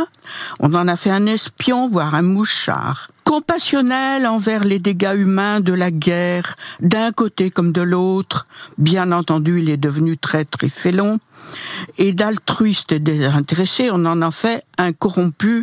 on 0.60 0.74
en 0.74 0.88
a 0.88 0.96
fait 0.96 1.10
un 1.10 1.26
espion, 1.26 1.88
voire 1.88 2.14
un 2.14 2.22
mouchard. 2.22 3.10
Compassionnel 3.30 4.26
envers 4.26 4.64
les 4.64 4.80
dégâts 4.80 5.14
humains 5.14 5.60
de 5.60 5.72
la 5.72 5.92
guerre, 5.92 6.56
d'un 6.80 7.12
côté 7.12 7.52
comme 7.52 7.70
de 7.70 7.80
l'autre. 7.80 8.48
Bien 8.76 9.12
entendu, 9.12 9.60
il 9.60 9.70
est 9.70 9.76
devenu 9.76 10.18
traître 10.18 10.64
et 10.64 10.68
félon 10.68 11.20
et 11.98 12.12
d'altruiste 12.12 12.92
et 12.92 12.98
désintéressé, 12.98 13.90
on 13.92 14.04
en 14.06 14.22
a 14.22 14.30
fait 14.30 14.62
un 14.78 14.92
corrompu 14.92 15.62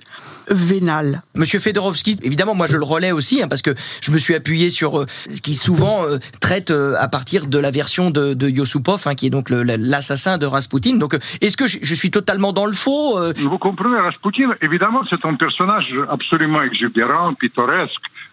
vénal. 0.49 1.21
Monsieur 1.36 1.60
Fedorovski, 1.60 2.19
évidemment, 2.23 2.56
moi 2.56 2.67
je 2.67 2.77
le 2.77 2.84
relais 2.84 3.12
aussi, 3.12 3.41
hein, 3.41 3.47
parce 3.47 3.62
que 3.62 3.71
je 4.01 4.12
me 4.12 4.17
suis 4.17 4.36
appuyé 4.36 4.69
sur 4.69 4.99
euh, 4.99 5.06
ce 5.30 5.41
qui 5.41 5.56
souvent 5.56 6.06
euh, 6.06 6.17
traite 6.41 6.71
euh, 6.71 6.95
à 6.99 7.08
partir 7.08 7.47
de 7.47 7.58
la 7.58 7.71
version 7.71 8.12
de, 8.12 8.34
de 8.34 8.49
Yosupov, 8.49 9.03
hein, 9.06 9.15
qui 9.15 9.27
est 9.27 9.30
donc 9.30 9.49
l'assassin 9.49 10.38
de 10.38 10.45
Rasputin. 10.45 10.97
Donc, 10.97 11.17
est-ce 11.41 11.58
que 11.58 11.67
je, 11.67 11.93
suis 11.93 12.12
totalement 12.12 12.53
dans 12.53 12.65
le 12.65 12.73
faux 12.73 13.17
Vous 13.38 13.58
comprenez, 13.58 13.97
Rasputin, 13.97 14.53
évidemment, 14.62 15.01
c'est 15.10 15.25
un 15.25 15.36
personnage 15.36 15.91
absolument 16.10 16.62
exubérant, 16.62 17.34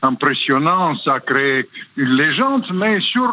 impressionnant, 0.02 0.96
ça 0.98 1.20
crée 1.20 1.68
une 1.96 2.14
légende, 2.16 2.66
mais 2.72 3.00
sur 3.00 3.30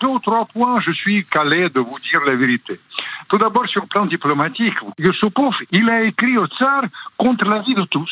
deux 0.00 0.06
ou 0.06 0.18
trois 0.18 0.44
points, 0.46 0.80
je 0.80 0.92
suis 0.92 1.24
calé 1.24 1.68
de 1.70 1.80
vous 1.80 1.98
dire 2.00 2.20
la 2.26 2.34
vérité. 2.34 2.78
Tout 3.28 3.38
d'abord, 3.38 3.66
sur 3.68 3.82
le 3.82 3.88
plan 3.88 4.04
diplomatique, 4.04 4.76
Yusupov, 4.98 5.54
il 5.70 5.88
a 5.88 6.02
écrit 6.02 6.36
au 6.36 6.46
tsar 6.46 6.82
contre 7.16 7.44
l'avis 7.46 7.74
de 7.74 7.84
tous 7.84 8.10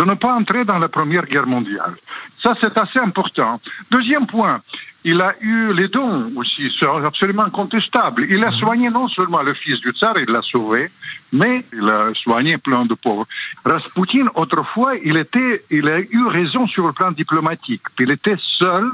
de 0.00 0.04
ne 0.06 0.14
pas 0.14 0.32
entrer 0.34 0.64
dans 0.64 0.78
la 0.78 0.88
Première 0.88 1.26
Guerre 1.26 1.46
mondiale. 1.46 1.94
Ça, 2.42 2.54
c'est 2.58 2.76
assez 2.78 2.98
important. 2.98 3.60
Deuxième 3.90 4.26
point, 4.26 4.62
il 5.04 5.20
a 5.20 5.34
eu 5.42 5.74
les 5.74 5.88
dons 5.88 6.32
aussi, 6.36 6.72
c'est 6.78 6.86
absolument 6.86 7.44
incontestable. 7.44 8.26
Il 8.30 8.42
a 8.42 8.50
soigné 8.50 8.88
non 8.88 9.08
seulement 9.08 9.42
le 9.42 9.52
fils 9.52 9.78
du 9.80 9.90
tsar, 9.90 10.14
il 10.18 10.30
l'a 10.32 10.40
sauvé, 10.40 10.90
mais 11.32 11.66
il 11.74 11.86
a 11.86 12.14
soigné 12.14 12.56
plein 12.56 12.86
de 12.86 12.94
pauvres. 12.94 13.26
Rasputin, 13.62 14.26
autrefois, 14.34 14.92
il 15.04 15.18
était, 15.18 15.64
il 15.70 15.86
a 15.86 16.00
eu 16.00 16.24
raison 16.28 16.66
sur 16.66 16.86
le 16.86 16.94
plan 16.94 17.12
diplomatique. 17.12 17.82
Il 17.98 18.10
était 18.10 18.40
seul 18.58 18.90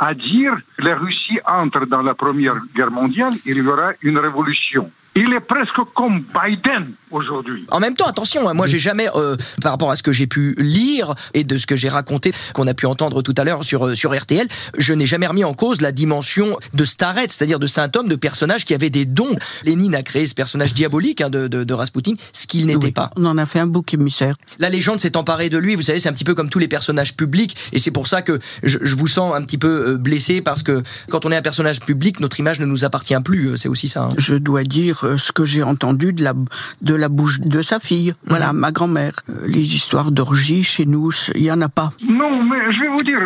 à 0.00 0.12
dire 0.14 0.54
la 0.78 0.96
Russie 0.96 1.38
entre 1.46 1.86
dans 1.86 2.02
la 2.02 2.14
Première 2.14 2.56
Guerre 2.74 2.90
mondiale, 2.90 3.34
il 3.46 3.58
y 3.58 3.68
aura 3.68 3.92
une 4.02 4.18
révolution. 4.18 4.90
Il 5.14 5.32
est 5.34 5.40
presque 5.40 5.92
comme 5.94 6.24
Biden 6.32 6.94
aujourd'hui. 7.10 7.66
En 7.70 7.80
même 7.80 7.94
temps, 7.94 8.06
attention, 8.06 8.48
hein, 8.48 8.54
moi 8.54 8.66
j'ai 8.66 8.78
jamais, 8.78 9.08
euh, 9.14 9.36
par 9.60 9.72
rapport 9.72 9.90
à 9.90 9.96
ce 9.96 10.02
que 10.02 10.10
j'ai 10.10 10.26
pu 10.26 10.54
lire 10.56 11.14
et 11.34 11.44
de 11.44 11.58
ce 11.58 11.66
que 11.66 11.76
j'ai 11.76 11.90
raconté, 11.90 12.32
qu'on 12.54 12.66
a 12.66 12.72
pu 12.72 12.86
entendre 12.86 13.20
tout 13.20 13.34
à 13.36 13.44
l'heure 13.44 13.62
sur, 13.62 13.86
euh, 13.86 13.94
sur 13.94 14.18
RTL, 14.18 14.48
je 14.78 14.94
n'ai 14.94 15.04
jamais 15.04 15.26
remis 15.26 15.44
en 15.44 15.52
cause 15.52 15.82
la 15.82 15.92
dimension 15.92 16.58
de 16.72 16.84
Staret, 16.86 17.26
c'est-à-dire 17.28 17.58
de 17.58 17.66
saint 17.66 17.90
homme, 17.94 18.08
de 18.08 18.16
personnage 18.16 18.64
qui 18.64 18.72
avait 18.72 18.88
des 18.88 19.04
dons. 19.04 19.36
Lénine 19.64 19.94
a 19.94 20.02
créé 20.02 20.26
ce 20.26 20.34
personnage 20.34 20.72
diabolique 20.72 21.20
hein, 21.20 21.28
de, 21.28 21.46
de, 21.46 21.62
de, 21.62 21.74
Rasputin, 21.74 22.14
ce 22.32 22.46
qu'il 22.46 22.66
n'était 22.66 22.92
pas. 22.92 23.10
On 23.16 23.26
en 23.26 23.36
a 23.36 23.44
fait 23.44 23.60
un 23.60 23.66
bouc 23.66 23.92
émissaire. 23.92 24.36
La 24.58 24.70
légende 24.70 24.98
s'est 24.98 25.16
emparée 25.18 25.50
de 25.50 25.58
lui, 25.58 25.74
vous 25.74 25.82
savez, 25.82 26.00
c'est 26.00 26.08
un 26.08 26.14
petit 26.14 26.24
peu 26.24 26.34
comme 26.34 26.48
tous 26.48 26.58
les 26.58 26.68
personnages 26.68 27.14
publics, 27.16 27.56
et 27.72 27.78
c'est 27.78 27.90
pour 27.90 28.06
ça 28.06 28.22
que 28.22 28.38
je, 28.62 28.78
je, 28.80 28.96
vous 28.96 29.06
sens 29.06 29.34
un 29.34 29.42
petit 29.42 29.58
peu 29.58 29.88
euh, 29.88 29.98
blessé, 29.98 30.40
parce 30.40 30.62
que 30.62 30.82
quand 31.10 31.26
on 31.26 31.32
est 31.32 31.36
un 31.36 31.42
personnage 31.42 31.80
public, 31.80 32.20
notre 32.20 32.40
image 32.40 32.60
ne 32.60 32.66
nous 32.66 32.84
appartient 32.84 33.14
plus, 33.22 33.58
c'est 33.58 33.68
aussi 33.68 33.88
ça. 33.88 34.04
Hein. 34.04 34.08
Je 34.16 34.36
dois 34.36 34.64
dire 34.64 35.01
euh, 35.04 35.16
ce 35.16 35.32
que 35.32 35.44
j'ai 35.44 35.62
entendu 35.62 36.12
de 36.12 36.22
la, 36.22 36.34
de 36.80 36.94
la 36.94 37.08
bouche 37.08 37.40
de 37.40 37.62
sa 37.62 37.78
fille. 37.80 38.14
Voilà, 38.26 38.52
mhm. 38.52 38.58
ma 38.58 38.72
grand-mère. 38.72 39.12
Euh, 39.28 39.46
les 39.46 39.74
histoires 39.74 40.10
d'orgie 40.10 40.62
chez 40.62 40.86
nous, 40.86 41.10
il 41.34 41.42
n'y 41.42 41.50
en 41.50 41.60
a 41.60 41.68
pas. 41.68 41.90
Non, 42.08 42.42
mais 42.42 42.72
je 42.72 42.80
vais 42.80 42.88
vous 42.88 43.04
dire, 43.04 43.20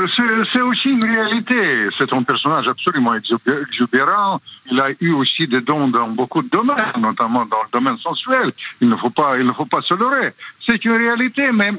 c'est 0.53 0.61
aussi 0.61 0.89
une 0.91 1.05
réalité. 1.05 1.89
C'est 1.99 2.13
un 2.13 2.23
personnage 2.23 2.69
absolument 2.69 3.15
exubérant. 3.15 4.41
Il 4.71 4.81
a 4.81 4.89
eu 5.01 5.13
aussi 5.13 5.47
des 5.47 5.61
dons 5.61 5.89
dans 5.89 6.09
beaucoup 6.09 6.43
de 6.43 6.49
domaines, 6.49 7.01
notamment 7.01 7.47
dans 7.47 7.63
le 7.63 7.71
domaine 7.73 7.99
sensuel. 7.99 8.53
Il 8.81 8.89
ne 8.89 8.97
faut 8.97 9.11
pas, 9.11 9.39
il 9.39 9.47
ne 9.47 9.53
faut 9.53 9.67
pas 9.67 9.83
se 9.83 9.95
leurrer. 9.95 10.35
C'est 10.67 10.85
une 10.85 10.97
réalité, 10.97 11.53
mais 11.53 11.71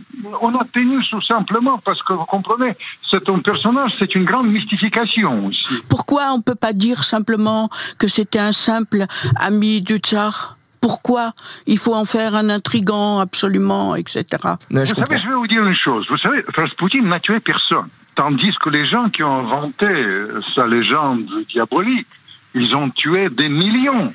on 0.41 0.55
a 0.55 0.63
tenu 0.73 1.03
tout 1.09 1.21
simplement 1.21 1.77
parce 1.79 2.01
que 2.03 2.13
vous 2.13 2.25
comprenez, 2.25 2.75
c'est 3.11 3.27
un 3.29 3.39
personnage, 3.39 3.91
c'est 3.99 4.15
une 4.15 4.23
grande 4.23 4.47
mystification 4.47 5.45
aussi. 5.45 5.81
Pourquoi 5.89 6.31
on 6.33 6.41
peut 6.41 6.55
pas 6.55 6.73
dire 6.73 7.03
simplement 7.03 7.69
que 7.99 8.07
c'était 8.07 8.39
un 8.39 8.53
simple 8.53 9.03
ami 9.35 9.81
du 9.81 9.97
tsar? 9.97 10.57
Pourquoi 10.79 11.33
il 11.65 11.77
faut 11.77 11.95
en 11.95 12.05
faire 12.05 12.35
un 12.35 12.49
intrigant 12.49 13.19
absolument, 13.19 13.95
etc. 13.95 14.25
vous 14.69 14.85
savez, 14.85 15.19
je 15.21 15.27
vais 15.27 15.33
vous 15.33 15.47
dire 15.47 15.65
une 15.65 15.75
chose. 15.75 16.05
Vous 16.09 16.17
savez, 16.17 16.45
Rasputin 16.55 17.01
n'a 17.01 17.19
tué 17.19 17.39
personne. 17.41 17.89
Tandis 18.15 18.55
que 18.61 18.69
les 18.69 18.85
gens 18.85 19.09
qui 19.09 19.21
ont 19.21 19.39
inventé 19.39 19.87
sa 20.55 20.65
légende 20.65 21.27
diabolique 21.49 22.07
ils 22.55 22.75
ont 22.75 22.89
tué 22.89 23.29
des 23.29 23.49
millions. 23.49 24.11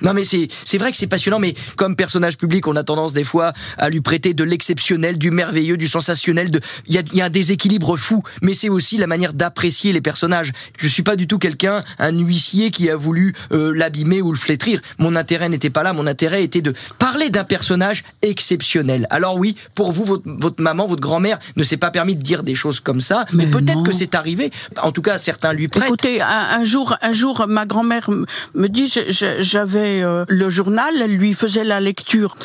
Non, 0.00 0.12
mais 0.14 0.24
c'est, 0.24 0.48
c'est 0.64 0.78
vrai 0.78 0.90
que 0.90 0.96
c'est 0.96 1.06
passionnant, 1.06 1.38
mais 1.38 1.54
comme 1.76 1.96
personnage 1.96 2.36
public, 2.36 2.66
on 2.66 2.76
a 2.76 2.84
tendance 2.84 3.12
des 3.12 3.24
fois 3.24 3.52
à 3.78 3.90
lui 3.90 4.00
prêter 4.00 4.34
de 4.34 4.44
l'exceptionnel, 4.44 5.18
du 5.18 5.30
merveilleux, 5.30 5.76
du 5.76 5.88
sensationnel. 5.88 6.50
De... 6.50 6.60
Il, 6.86 6.94
y 6.94 6.98
a, 6.98 7.02
il 7.12 7.16
y 7.16 7.20
a 7.20 7.26
un 7.26 7.30
déséquilibre 7.30 7.96
fou, 7.96 8.22
mais 8.42 8.54
c'est 8.54 8.68
aussi 8.68 8.96
la 8.96 9.06
manière 9.06 9.32
d'apprécier 9.32 9.92
les 9.92 10.00
personnages. 10.00 10.52
Je 10.78 10.86
suis 10.86 11.02
pas 11.02 11.16
du 11.16 11.26
tout 11.26 11.38
quelqu'un, 11.38 11.82
un 11.98 12.16
huissier 12.16 12.70
qui 12.70 12.90
a 12.90 12.96
voulu 12.96 13.34
euh, 13.52 13.72
l'abîmer 13.74 14.22
ou 14.22 14.30
le 14.30 14.38
flétrir. 14.38 14.80
Mon 14.98 15.16
intérêt 15.16 15.48
n'était 15.48 15.70
pas 15.70 15.82
là. 15.82 15.92
Mon 15.92 16.06
intérêt 16.06 16.44
était 16.44 16.62
de 16.62 16.72
parler 16.98 17.30
d'un 17.30 17.44
personnage 17.44 18.04
exceptionnel. 18.22 19.06
Alors 19.10 19.36
oui, 19.36 19.56
pour 19.74 19.92
vous, 19.92 20.04
votre, 20.04 20.24
votre 20.26 20.62
maman, 20.62 20.86
votre 20.86 21.00
grand-mère 21.00 21.38
ne 21.56 21.64
s'est 21.64 21.76
pas 21.76 21.90
permis 21.90 22.14
de 22.14 22.22
dire 22.22 22.42
des 22.42 22.54
choses 22.54 22.80
comme 22.80 23.00
ça, 23.00 23.24
mais, 23.32 23.46
peut-être 23.46 23.82
que 23.82 23.92
c'est 23.92 24.14
arrivé. 24.14 24.50
En 24.82 24.92
tout 24.92 25.02
cas, 25.02 25.18
certains 25.18 25.52
lui 25.52 25.68
prêtent. 25.68 25.88
Écoutez, 25.88 26.20
un, 26.20 26.60
un 26.60 26.64
jour, 26.64 26.96
un 27.02 27.12
jour, 27.12 27.46
ma 27.48 27.66
grand-mère 27.70 28.10
me 28.54 28.68
dit, 28.68 28.92
j'avais 29.40 30.02
euh, 30.02 30.24
le 30.28 30.50
journal, 30.50 30.92
elle 31.00 31.16
lui 31.16 31.34
faisait 31.34 31.62
la 31.62 31.80
lecture. 31.80 32.36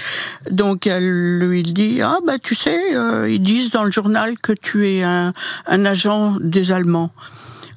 Donc 0.49 0.85
elle 0.85 1.39
lui 1.39 1.63
dit, 1.63 2.01
ah 2.01 2.19
bah 2.25 2.37
tu 2.41 2.53
sais, 2.53 2.95
euh, 2.95 3.29
ils 3.29 3.41
disent 3.41 3.71
dans 3.71 3.83
le 3.83 3.91
journal 3.91 4.37
que 4.37 4.53
tu 4.53 4.87
es 4.87 5.01
un, 5.03 5.33
agent 5.65 6.37
des 6.39 6.71
Allemands. 6.71 7.11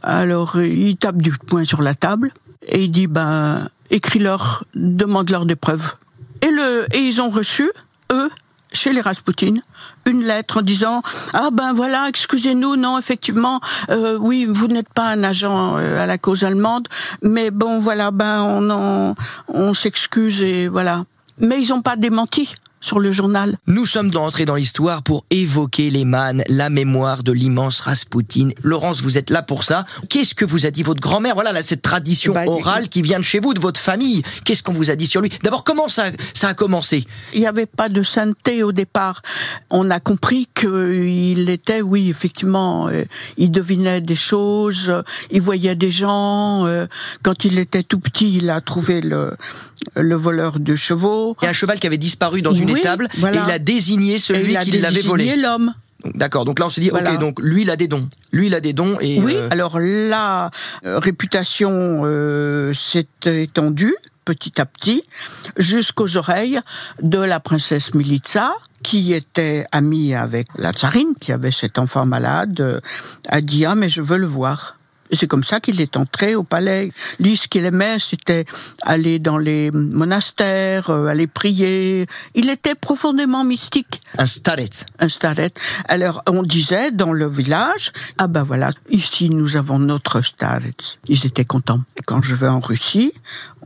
Alors 0.02 0.60
il 0.60 0.96
tape 0.96 1.22
du 1.22 1.32
poing 1.32 1.64
sur 1.64 1.82
la 1.82 1.94
table 1.94 2.30
et 2.66 2.84
il 2.84 2.90
dit, 2.90 3.06
bah 3.06 3.60
écris-leur, 3.90 4.64
demande-leur 4.74 5.46
des 5.46 5.56
preuves. 5.56 5.94
Et, 6.42 6.50
le, 6.50 6.86
et 6.92 6.98
ils 6.98 7.20
ont 7.22 7.30
reçu, 7.30 7.70
eux, 8.12 8.30
chez 8.72 8.92
les 8.92 9.00
Rasputin 9.00 9.56
une 10.06 10.22
lettre 10.22 10.58
en 10.58 10.62
disant 10.62 11.02
ah 11.32 11.50
ben 11.52 11.72
voilà 11.72 12.08
excusez-nous 12.08 12.76
non 12.76 12.98
effectivement 12.98 13.60
euh, 13.90 14.18
oui 14.18 14.46
vous 14.48 14.66
n'êtes 14.66 14.88
pas 14.88 15.08
un 15.08 15.22
agent 15.22 15.76
euh, 15.78 16.02
à 16.02 16.06
la 16.06 16.18
cause 16.18 16.44
allemande 16.44 16.88
mais 17.22 17.50
bon 17.50 17.80
voilà 17.80 18.10
ben 18.10 18.42
on 18.42 19.14
on 19.48 19.74
s'excuse 19.74 20.42
et 20.42 20.68
voilà 20.68 21.04
mais 21.38 21.60
ils 21.60 21.68
n'ont 21.68 21.82
pas 21.82 21.96
démenti 21.96 22.54
sur 22.80 23.00
le 23.00 23.12
journal. 23.12 23.56
Nous 23.66 23.86
sommes 23.86 24.10
entrés 24.16 24.44
dans 24.44 24.54
l'histoire 24.54 25.02
pour 25.02 25.24
évoquer 25.30 25.90
les 25.90 26.04
mannes, 26.04 26.42
la 26.48 26.70
mémoire 26.70 27.22
de 27.22 27.32
l'immense 27.32 27.80
Rasputin. 27.80 28.50
Laurence, 28.62 29.02
vous 29.02 29.18
êtes 29.18 29.30
là 29.30 29.42
pour 29.42 29.64
ça. 29.64 29.84
Qu'est-ce 30.08 30.34
que 30.34 30.44
vous 30.44 30.66
a 30.66 30.70
dit 30.70 30.82
votre 30.82 31.00
grand-mère 31.00 31.34
Voilà 31.34 31.52
là, 31.52 31.62
cette 31.62 31.82
tradition 31.82 32.34
bah, 32.34 32.44
orale 32.46 32.88
qui 32.88 33.02
vient 33.02 33.18
de 33.18 33.24
chez 33.24 33.40
vous, 33.40 33.54
de 33.54 33.60
votre 33.60 33.80
famille. 33.80 34.22
Qu'est-ce 34.44 34.62
qu'on 34.62 34.72
vous 34.72 34.90
a 34.90 34.96
dit 34.96 35.06
sur 35.06 35.20
lui 35.20 35.30
D'abord, 35.42 35.64
comment 35.64 35.88
ça, 35.88 36.06
ça 36.34 36.48
a 36.48 36.54
commencé 36.54 37.06
Il 37.34 37.40
n'y 37.40 37.46
avait 37.46 37.66
pas 37.66 37.88
de 37.88 38.02
sainteté 38.02 38.62
au 38.62 38.72
départ. 38.72 39.22
On 39.70 39.90
a 39.90 40.00
compris 40.00 40.48
qu'il 40.54 41.50
était, 41.50 41.82
oui, 41.82 42.08
effectivement, 42.08 42.88
euh, 42.88 43.04
il 43.36 43.50
devinait 43.50 44.00
des 44.00 44.16
choses, 44.16 44.92
il 45.30 45.42
voyait 45.42 45.74
des 45.74 45.90
gens. 45.90 46.66
Euh, 46.66 46.86
quand 47.22 47.44
il 47.44 47.58
était 47.58 47.82
tout 47.82 47.98
petit, 47.98 48.36
il 48.36 48.50
a 48.50 48.60
trouvé 48.60 49.00
le, 49.00 49.36
le 49.96 50.14
voleur 50.14 50.58
de 50.60 50.74
chevaux. 50.76 51.36
Il 51.42 51.44
y 51.44 51.48
a 51.48 51.50
un 51.50 51.54
cheval 51.54 51.78
qui 51.78 51.86
avait 51.86 51.98
disparu 51.98 52.42
dans 52.42 52.54
une 52.54 52.67
et 52.76 53.36
il 53.46 53.50
a 53.50 53.58
désigné 53.58 54.18
celui 54.18 54.56
qui 54.56 54.78
l'avait 54.78 55.02
volé. 55.02 55.36
l'homme. 55.36 55.74
D'accord, 56.04 56.44
donc 56.44 56.60
là 56.60 56.66
on 56.66 56.70
s'est 56.70 56.80
dit, 56.80 56.90
ok, 56.90 57.18
donc 57.18 57.40
lui 57.40 57.62
il 57.62 57.70
a 57.70 57.76
des 57.76 57.88
dons. 57.88 58.08
Lui 58.32 58.46
il 58.46 58.54
a 58.54 58.60
des 58.60 58.72
dons 58.72 58.96
et... 59.00 59.20
Oui, 59.20 59.34
euh, 59.34 59.48
alors 59.50 59.78
la 59.80 60.50
euh, 60.84 60.98
réputation 60.98 62.02
euh, 62.04 62.72
s'est 62.72 63.08
étendue 63.24 63.96
petit 64.24 64.60
à 64.60 64.66
petit 64.66 65.02
jusqu'aux 65.56 66.16
oreilles 66.16 66.60
de 67.02 67.18
la 67.18 67.40
princesse 67.40 67.94
Militsa, 67.94 68.54
qui 68.84 69.12
était 69.12 69.66
amie 69.72 70.14
avec 70.14 70.46
la 70.56 70.72
tsarine, 70.72 71.14
qui 71.20 71.32
avait 71.32 71.50
cet 71.50 71.78
enfant 71.78 72.06
malade, 72.06 72.80
a 73.28 73.40
dit, 73.40 73.64
ah 73.64 73.74
mais 73.74 73.88
je 73.88 74.02
veux 74.02 74.18
le 74.18 74.26
voir. 74.26 74.77
C'est 75.12 75.26
comme 75.26 75.44
ça 75.44 75.60
qu'il 75.60 75.80
est 75.80 75.96
entré 75.96 76.34
au 76.34 76.42
palais. 76.42 76.92
Lui, 77.18 77.36
ce 77.36 77.48
qu'il 77.48 77.64
aimait, 77.64 77.98
c'était 77.98 78.44
aller 78.82 79.18
dans 79.18 79.38
les 79.38 79.70
monastères, 79.70 80.90
euh, 80.90 81.06
aller 81.06 81.26
prier. 81.26 82.06
Il 82.34 82.50
était 82.50 82.74
profondément 82.74 83.44
mystique. 83.44 84.00
Un 84.18 84.26
staret. 84.26 84.70
Un 84.98 85.08
staret. 85.08 85.52
Alors, 85.88 86.22
on 86.28 86.42
disait 86.42 86.90
dans 86.90 87.12
le 87.12 87.28
village, 87.28 87.92
ah 88.18 88.26
ben 88.26 88.42
voilà, 88.42 88.70
ici 88.90 89.30
nous 89.30 89.56
avons 89.56 89.78
notre 89.78 90.20
staret. 90.20 90.76
Ils 91.08 91.26
étaient 91.26 91.44
contents. 91.44 91.80
Et 91.96 92.02
quand 92.06 92.22
je 92.22 92.34
vais 92.34 92.48
en 92.48 92.60
Russie, 92.60 93.12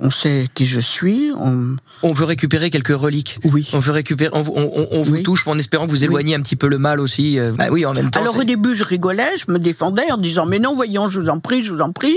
on 0.01 0.11
sait 0.11 0.49
qui 0.55 0.67
je 0.67 0.81
suis. 0.81 1.31
On... 1.39 1.77
On 2.03 2.13
veut 2.13 2.25
récupérer 2.25 2.71
quelques 2.71 2.89
reliques. 2.97 3.39
Oui. 3.45 3.69
On 3.73 3.79
veut 3.79 3.93
récupérer. 3.93 4.31
On, 4.35 4.41
on- 4.41 4.71
on- 4.77 4.87
on 4.93 5.03
vous 5.03 5.15
Oui. 5.15 5.23
touche 5.23 5.47
en 5.47 5.59
espérant 5.59 5.87
que 5.87 5.91
vous 5.91 6.05
éloignez 6.05 6.35
un 6.35 6.41
petit 6.41 6.57
peu 6.57 6.69
le 6.69 6.79
mal 6.79 7.01
aussi. 7.01 7.39
euh, 7.39 7.53
Bah 7.53 7.67
oui, 7.71 7.85
en 7.87 7.93
même 7.95 8.11
temps. 8.11 8.21
Alors 8.21 8.37
au 8.37 8.45
début, 8.45 8.75
je 8.75 8.85
rigolais, 8.85 9.31
je 9.45 9.53
me 9.53 9.59
défendais 9.59 10.11
en 10.11 10.17
disant 10.19 10.47
mais 10.47 10.59
non, 10.59 10.75
voyons, 10.75 11.09
je 11.09 11.21
vous 11.21 11.29
en 11.29 11.39
prie, 11.41 11.63
je 11.63 11.73
vous 11.75 11.81
en 11.81 11.93
prie. 11.93 12.17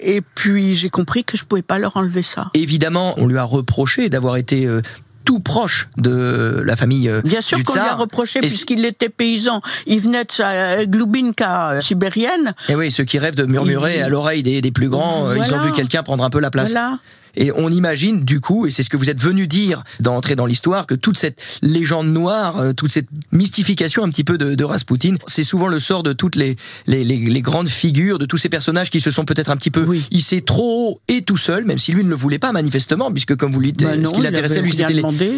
Et 0.00 0.20
puis 0.20 0.74
j'ai 0.74 0.90
compris 0.90 1.22
que 1.24 1.36
je 1.36 1.44
pouvais 1.44 1.62
pas 1.62 1.78
leur 1.78 1.96
enlever 1.96 2.22
ça. 2.22 2.50
Évidemment, 2.54 3.14
on 3.18 3.26
lui 3.26 3.38
a 3.38 3.44
reproché 3.44 4.08
d'avoir 4.08 4.36
été 4.36 4.66
euh, 4.66 4.80
tout 5.24 5.40
proche 5.40 5.88
de 5.96 6.62
la 6.64 6.76
famille 6.76 7.08
euh, 7.08 7.20
Bien 7.22 7.40
sûr 7.40 7.62
qu'on 7.62 7.74
lui 7.74 7.80
a 7.80 7.94
reproché 7.94 8.40
puisqu'il 8.40 8.84
était 8.84 9.08
paysan. 9.08 9.60
Il 9.86 10.00
venait 10.00 10.24
de 10.24 10.32
sa 10.32 10.50
euh, 10.50 10.84
Glubinka 10.86 11.70
euh, 11.70 11.80
sibérienne. 11.80 12.54
Et 12.68 12.74
oui, 12.74 12.90
ceux 12.90 13.04
qui 13.04 13.18
rêvent 13.18 13.34
de 13.34 13.44
murmurer 13.46 13.98
Il- 13.98 14.02
à 14.02 14.08
l'oreille 14.08 14.42
des, 14.42 14.60
des 14.60 14.70
plus 14.72 14.88
grands, 14.88 15.32
ils 15.34 15.54
ont 15.54 15.60
vu 15.60 15.72
quelqu'un 15.72 16.02
prendre 16.02 16.24
un 16.24 16.30
peu 16.30 16.40
la 16.40 16.50
place. 16.50 16.70
Voilà. 16.72 16.98
Et 17.36 17.50
on 17.54 17.70
imagine 17.70 18.24
du 18.24 18.40
coup, 18.40 18.66
et 18.66 18.70
c'est 18.70 18.82
ce 18.82 18.90
que 18.90 18.96
vous 18.96 19.08
êtes 19.10 19.20
venu 19.20 19.46
dire 19.46 19.84
d'entrer 20.00 20.34
dans 20.36 20.46
l'histoire, 20.46 20.86
que 20.86 20.94
toute 20.94 21.18
cette 21.18 21.38
légende 21.62 22.08
noire, 22.08 22.58
euh, 22.58 22.72
toute 22.72 22.92
cette 22.92 23.06
mystification 23.32 24.04
un 24.04 24.10
petit 24.10 24.24
peu 24.24 24.38
de, 24.38 24.54
de 24.54 24.64
Rasputin, 24.64 25.14
c'est 25.26 25.42
souvent 25.42 25.68
le 25.68 25.80
sort 25.80 26.02
de 26.02 26.12
toutes 26.12 26.36
les, 26.36 26.56
les, 26.86 27.04
les- 27.04 27.16
les 27.16 27.40
grandes 27.42 27.68
figures, 27.68 28.18
de 28.18 28.26
tous 28.26 28.36
ces 28.36 28.48
personnages 28.48 28.90
qui 28.90 29.00
se 29.00 29.10
sont 29.10 29.24
peut-être 29.24 29.50
un 29.50 29.56
petit 29.56 29.70
peu 29.70 29.84
Oui. 29.84 30.04
hissés 30.10 30.42
trop 30.42 30.90
haut 30.90 31.00
et 31.08 31.22
tout 31.22 31.36
seul, 31.36 31.64
même 31.64 31.78
si 31.78 31.92
lui 31.92 32.04
ne 32.04 32.08
le 32.10 32.14
voulait 32.16 32.38
pas 32.38 32.52
manifestement, 32.52 33.10
puisque 33.10 33.34
comme 33.36 33.52
vous 33.52 33.60
le 33.60 33.66
dites, 33.66 33.82
Bah 33.82 33.96
non, 33.96 34.10
ce 34.10 34.14
qui 34.14 34.20
l'intéressait 34.22 34.60
lui, 34.62 34.72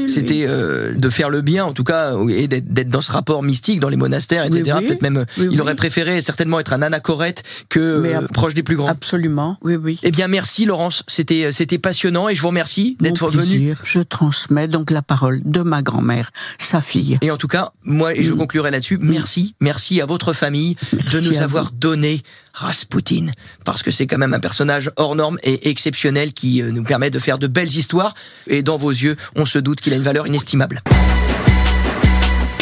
c'était 0.07 0.45
euh, 0.47 0.95
de 0.95 1.11
faire 1.11 1.31
le 1.31 1.41
bien, 1.43 1.65
en 1.65 1.73
tout 1.73 1.85
cas, 1.85 2.15
et 2.29 2.49
d'être 2.49 2.89
dans 2.91 3.03
ce 3.03 3.13
rapport 3.13 3.43
mystique 3.43 3.81
dans 3.81 3.89
les 3.89 3.97
monastères, 3.97 4.45
etc. 4.45 4.63
Oui, 4.67 4.73
oui. 4.81 4.87
Peut-être 4.89 5.03
même, 5.03 5.25
il 5.39 5.61
aurait 5.61 5.75
préféré 5.75 6.21
certainement 6.23 6.61
être 6.61 6.73
un 6.73 6.83
anachorète 6.83 7.43
que 7.69 7.81
euh, 7.81 8.27
proche 8.33 8.55
des 8.55 8.63
plus 8.63 8.77
grands. 8.77 8.89
Absolument. 8.89 9.57
Oui, 9.63 9.77
oui. 9.77 9.99
Eh 10.03 10.11
bien, 10.11 10.29
merci 10.29 10.65
Laurence, 10.65 11.03
c'était 11.09 11.51
c'était 11.53 11.79
passionnant 11.85 12.31
et 12.31 12.35
je 12.35 12.41
vous 12.41 12.49
remercie 12.49 12.97
d'être 12.99 13.29
venu. 13.29 13.75
Je 13.85 14.01
transmets 14.01 14.69
donc 14.69 14.91
la 14.91 15.03
parole 15.03 15.43
de 15.45 15.61
ma 15.61 15.83
grand-mère, 15.83 16.31
sa 16.59 16.81
fille. 16.81 17.19
Et 17.21 17.31
en 17.31 17.37
tout 17.37 17.47
cas, 17.47 17.73
moi, 17.85 18.15
et 18.15 18.25
je 18.25 18.33
conclurai 18.33 18.71
là-dessus, 18.71 18.99
merci, 19.01 19.55
merci 19.61 20.01
à 20.01 20.07
votre 20.07 20.33
famille 20.33 20.77
de 21.13 21.21
nous 21.21 21.43
avoir 21.43 21.65
vous. 21.65 21.71
donné 21.79 22.23
Rasputin, 22.55 23.27
parce 23.67 23.83
que 23.83 23.91
c'est 23.91 24.07
quand 24.07 24.19
même 24.19 24.33
un 24.33 24.41
personnage 24.41 24.91
hors 24.97 25.15
norme 25.15 25.37
et 25.43 25.69
exceptionnel 25.69 26.33
qui 26.33 26.63
euh, 26.63 26.71
nous 26.71 26.85
permet 26.85 27.11
de 27.11 27.19
faire 27.19 27.39
de 27.39 27.49
belles 27.49 27.77
histoires, 27.77 28.15
et 28.47 28.63
dans 28.63 28.79
vos 28.79 28.91
yeux, 28.91 29.17
on 29.37 29.45
se 29.45 29.59
doute 29.59 29.83
qu'il 29.83 29.93
a 29.93 29.97
une 29.97 30.03
valeur 30.03 30.27
inestimable. 30.27 30.83